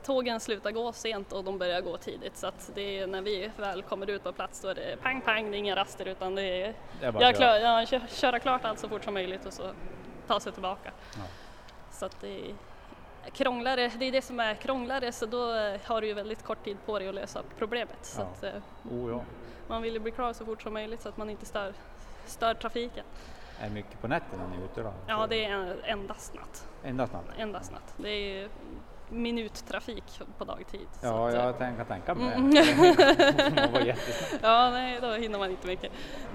tågen 0.03 0.41
slutar 0.41 0.71
gå 0.71 0.93
sent 0.93 1.33
och 1.33 1.45
de 1.45 1.59
börjar 1.59 1.81
gå 1.81 1.97
tidigt 1.97 2.37
så 2.37 2.47
att 2.47 2.71
det 2.75 2.99
är 2.99 3.07
när 3.07 3.23
vi 3.23 3.51
väl 3.57 3.83
kommer 3.83 4.11
ut 4.11 4.25
på 4.25 4.33
plats 4.33 4.61
då 4.61 4.69
är 4.69 4.75
det 4.75 4.97
pang 5.03 5.21
pang, 5.21 5.51
det 5.51 5.57
är 5.57 5.59
inga 5.59 5.77
raster 5.77 6.09
utan 6.09 6.35
det 6.35 6.43
är, 6.43 6.75
det 7.01 7.07
är 7.07 7.21
jag 7.21 7.37
klar, 7.37 7.57
ja, 7.57 8.01
köra 8.09 8.39
klart 8.39 8.65
allt 8.65 8.79
så 8.79 8.89
fort 8.89 9.05
som 9.05 9.15
möjligt 9.15 9.47
och 9.47 9.53
så 9.53 9.71
ta 10.27 10.41
sig 10.41 10.53
tillbaka. 10.53 10.93
Ja. 11.17 11.23
Så 11.91 12.07
att 12.07 12.21
det 12.21 12.41
är 12.41 12.55
krånglare, 13.33 13.89
det 13.99 14.05
är 14.05 14.13
det 14.13 14.23
som 14.23 14.41
är 14.41 14.55
krånglare 14.55 15.13
så 15.13 15.27
då 15.27 15.47
har 15.85 16.01
du 16.01 16.07
ju 16.07 16.15
väldigt 16.15 16.45
kort 16.45 16.65
tid 16.65 16.77
på 16.87 16.99
dig 16.99 17.09
att 17.09 17.15
lösa 17.15 17.43
problemet. 17.59 17.99
Så 18.03 18.21
ja. 18.21 18.25
att, 18.25 18.43
eh, 18.43 18.63
oh, 18.93 19.11
ja. 19.11 19.25
Man 19.69 19.83
vill 19.83 19.95
ju 19.95 20.01
bli 20.01 20.11
klar 20.11 20.33
så 20.33 20.45
fort 20.45 20.63
som 20.63 20.73
möjligt 20.73 21.01
så 21.03 21.09
att 21.09 21.17
man 21.17 21.31
inte 21.31 21.47
stör, 21.47 21.75
stör 22.27 22.55
trafiken. 22.55 23.05
Är 23.61 23.71
mycket 23.71 24.01
på 24.01 24.09
nätterna 24.09 24.43
ni 24.49 24.57
är 24.57 24.65
ute 24.65 24.83
då? 24.83 24.93
Ja, 25.07 25.27
det 25.27 25.45
är 25.45 25.77
endast 25.85 26.35
natt. 26.35 26.69
Endast 26.85 27.13
natt? 27.13 27.25
Endast 27.39 27.73
natt. 27.73 27.95
Det 27.97 28.11
är 28.11 28.49
minuttrafik 29.13 30.21
på 30.39 30.45
dagtid. 30.45 30.89
Ja, 31.01 31.29
att, 31.29 31.35
jag 31.35 31.49
eh, 31.49 31.77
kan 31.77 31.87
tänka 31.87 32.15
mig 32.15 32.35
mm. 32.35 32.51
det. 32.51 33.97
Ja, 34.43 34.71
nej, 34.71 34.99
då 35.01 35.13
hinner 35.13 35.39
man 35.39 35.51
inte 35.51 35.67
mycket. 35.67 35.93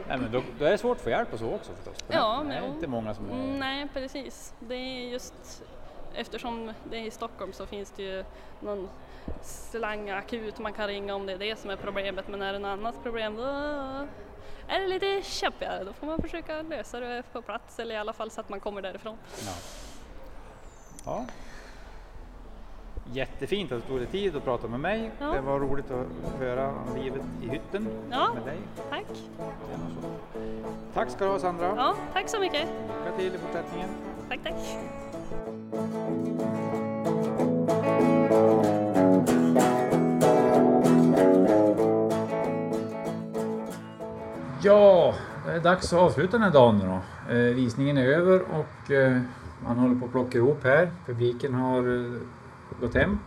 Nej, 0.07 0.17
men 0.17 0.31
då, 0.31 0.43
då 0.59 0.65
är 0.65 0.71
det 0.71 0.77
svårt 0.77 0.97
att 0.97 1.03
få 1.03 1.09
hjälp 1.09 1.33
och 1.33 1.39
så 1.39 1.53
också 1.53 1.71
förstås? 1.71 1.97
Ja, 2.07 2.43
det 2.47 2.53
är 2.53 2.61
jo. 2.61 2.73
inte 2.73 2.87
många 2.87 3.13
som... 3.13 3.29
Mm, 3.29 3.59
nej, 3.59 3.87
precis. 3.93 4.53
Det 4.59 4.75
är 4.75 5.09
just 5.09 5.63
eftersom 6.15 6.73
det 6.89 6.97
är 6.97 7.05
i 7.05 7.11
Stockholm 7.11 7.53
så 7.53 7.65
finns 7.65 7.91
det 7.91 8.03
ju 8.03 8.23
någon 8.59 8.89
slangakut 9.41 10.59
man 10.59 10.73
kan 10.73 10.87
ringa 10.87 11.15
om 11.15 11.25
det 11.25 11.33
är 11.33 11.37
det 11.37 11.59
som 11.59 11.69
är 11.69 11.75
problemet 11.75 12.27
men 12.27 12.41
är 12.41 12.53
det 12.53 12.59
något 12.59 12.79
annat 12.79 13.03
problem 13.03 13.35
då 13.35 13.43
är 14.67 14.79
det 14.79 14.87
lite 14.87 15.21
kämpigare. 15.23 15.83
Då 15.83 15.93
får 15.93 16.07
man 16.07 16.21
försöka 16.21 16.61
lösa 16.61 16.99
det 16.99 17.23
på 17.33 17.41
plats 17.41 17.79
eller 17.79 17.95
i 17.95 17.97
alla 17.97 18.13
fall 18.13 18.31
så 18.31 18.41
att 18.41 18.49
man 18.49 18.59
kommer 18.59 18.81
därifrån. 18.81 19.17
Ja. 19.45 19.53
ja. 21.05 21.25
Jättefint 23.13 23.72
att 23.72 23.82
du 23.82 23.88
tog 23.88 23.98
dig 23.98 24.08
tid 24.08 24.36
att 24.36 24.43
prata 24.43 24.67
med 24.67 24.80
mig. 24.80 25.12
Ja. 25.20 25.26
Det 25.26 25.41
var 25.41 25.60
roligt 25.60 25.91
att 25.91 26.39
höra 26.39 26.67
om 26.67 27.04
livet 27.04 27.22
i 27.41 27.50
hytten 27.50 27.88
ja, 28.12 28.30
med 28.34 28.43
dig. 28.43 28.58
Tack! 28.89 29.06
Tack 30.93 31.10
ska 31.10 31.26
du 31.26 31.32
ha 31.32 31.39
Sandra! 31.39 31.74
Ja, 31.78 31.96
tack 32.13 32.30
så 32.30 32.39
mycket! 32.39 32.67
Lycka 33.06 33.17
till 33.17 33.36
i 33.36 33.38
fortsättningen! 33.38 33.89
Tack, 34.30 34.39
tack! 34.43 34.54
Ja, 44.63 45.13
det 45.46 45.52
är 45.52 45.60
dags 45.60 45.93
att 45.93 46.00
avsluta 46.00 46.32
den 46.32 46.41
här 46.41 46.52
dagen 46.52 46.80
då. 46.80 47.34
Eh, 47.34 47.56
visningen 47.56 47.98
är 47.98 48.06
över 48.06 48.41
och 48.41 48.91
eh, 48.91 49.22
man 49.63 49.78
håller 49.78 49.96
på 49.96 50.06
att 50.06 50.12
plocka 50.12 50.38
ihop 50.38 50.63
här. 50.63 50.91
Publiken 51.06 51.54
har 51.54 51.80
eh, 51.80 52.22
gått 52.79 52.95
hem. 52.95 53.19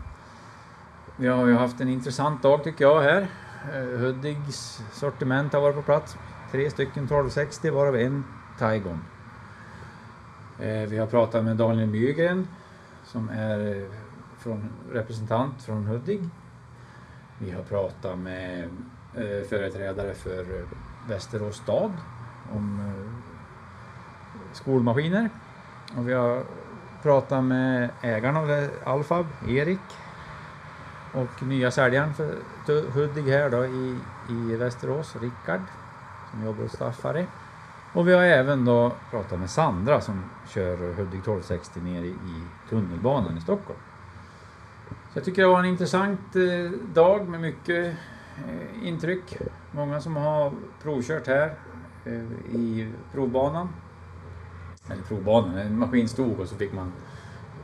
Vi 1.17 1.29
har 1.29 1.47
ju 1.47 1.55
haft 1.55 1.81
en 1.81 1.89
intressant 1.89 2.43
dag 2.43 2.65
tycker 2.65 2.85
jag 2.85 3.01
här. 3.01 3.29
Eh, 3.75 3.99
Hudiks 3.99 4.83
sortiment 4.93 5.53
har 5.53 5.61
varit 5.61 5.77
på 5.77 5.83
plats. 5.83 6.17
Tre 6.51 6.71
stycken 6.71 7.05
1260 7.05 7.71
varav 7.71 7.97
en 7.97 8.25
Taigon. 8.59 9.05
Eh, 10.59 10.89
vi 10.89 10.99
har 10.99 11.07
pratat 11.07 11.45
med 11.45 11.57
Daniel 11.57 11.89
Mygren 11.89 12.49
som 13.05 13.29
är 13.29 13.77
eh, 13.77 13.89
från, 14.39 14.71
representant 14.93 15.63
från 15.63 15.87
Hudik. 15.87 16.21
Vi 17.39 17.51
har 17.51 17.63
pratat 17.63 18.19
med 18.19 18.69
företrädare 19.49 20.15
för 20.15 20.65
Västerås 21.09 21.57
stad 21.57 21.93
om 22.53 22.93
skolmaskiner. 24.53 25.31
Och 25.97 26.09
vi 26.09 26.13
har 26.13 26.45
pratat 27.03 27.45
med 27.45 27.91
ägaren 28.03 28.37
av 28.37 28.69
Alfab, 28.85 29.27
Erik, 29.49 29.81
och 31.13 31.43
nya 31.43 31.71
säljaren 31.71 32.15
för 32.15 32.91
Hudik 32.91 33.27
här 33.27 33.51
då 33.51 33.65
i, 33.65 33.97
i 34.29 34.57
Västerås, 34.57 35.17
Rickard, 35.17 35.61
som 36.31 36.45
jobbar 36.45 36.63
hos 36.63 36.73
Staffare. 36.73 37.27
Och 37.93 38.09
vi 38.09 38.13
har 38.13 38.23
även 38.23 38.65
då 38.65 38.93
pratat 39.11 39.39
med 39.39 39.51
Sandra 39.51 40.01
som 40.01 40.25
kör 40.49 40.77
Hudik 40.77 41.21
1260 41.21 41.81
ner 41.81 42.03
i, 42.03 42.15
tunnelbanan 42.69 43.37
i 43.37 43.41
Stockholm. 43.41 43.79
Så 44.89 45.19
jag 45.19 45.25
tycker 45.25 45.43
det 45.43 45.49
var 45.49 45.59
en 45.59 45.65
intressant 45.65 46.37
eh, 46.37 46.71
dag 46.95 47.29
med 47.29 47.41
mycket 47.41 47.97
eh, 48.37 48.89
intryck. 48.89 49.39
Många 49.73 50.01
som 50.01 50.17
har 50.17 50.53
provkört 50.83 51.27
här 51.27 51.55
eh, 52.05 52.55
i 52.55 52.93
provbanan. 53.13 53.69
Eller 54.93 55.03
provbanan, 55.03 55.59
en 55.59 55.79
maskin 55.79 56.09
stod 56.09 56.41
och 56.41 56.49
så 56.49 56.55
fick 56.55 56.73
man 56.73 56.93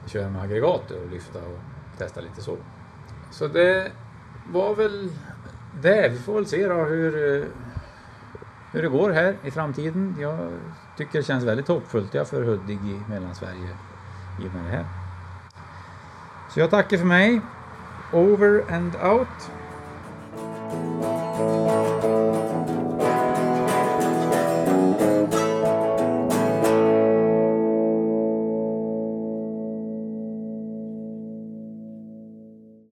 köra 0.07 0.31
med 0.31 0.43
aggregatet 0.43 1.03
och 1.05 1.11
lyfta 1.11 1.39
och 1.39 1.59
testa 1.99 2.21
lite 2.21 2.43
så. 2.43 2.57
Så 3.31 3.49
det 3.49 3.93
var 4.53 4.75
väl 4.75 5.11
det. 5.83 6.09
Vi 6.09 6.19
får 6.19 6.35
väl 6.35 6.47
se 6.47 6.69
då 6.69 6.75
hur, 6.75 7.43
eh, 7.43 7.45
hur 8.73 8.83
det 8.83 8.89
går 8.89 9.11
här 9.11 9.37
i 9.43 9.51
framtiden. 9.51 10.15
Jag 10.21 10.51
tycker 10.97 11.19
det 11.19 11.25
känns 11.25 11.45
väldigt 11.45 11.69
hoppfullt 11.69 12.15
ja, 12.15 12.25
för 12.25 12.43
Hudik 12.43 12.81
i 12.81 13.01
Mellansverige 13.09 13.77
i 14.45 14.49
och 14.49 14.55
med 14.55 14.65
det 14.65 14.71
här. 14.71 14.85
Så 16.55 16.61
jag 16.61 16.71
tackar 16.71 16.97
för 16.97 17.07
mig. 17.07 17.41
Over 18.13 18.73
and 18.73 18.97
out. 18.97 19.51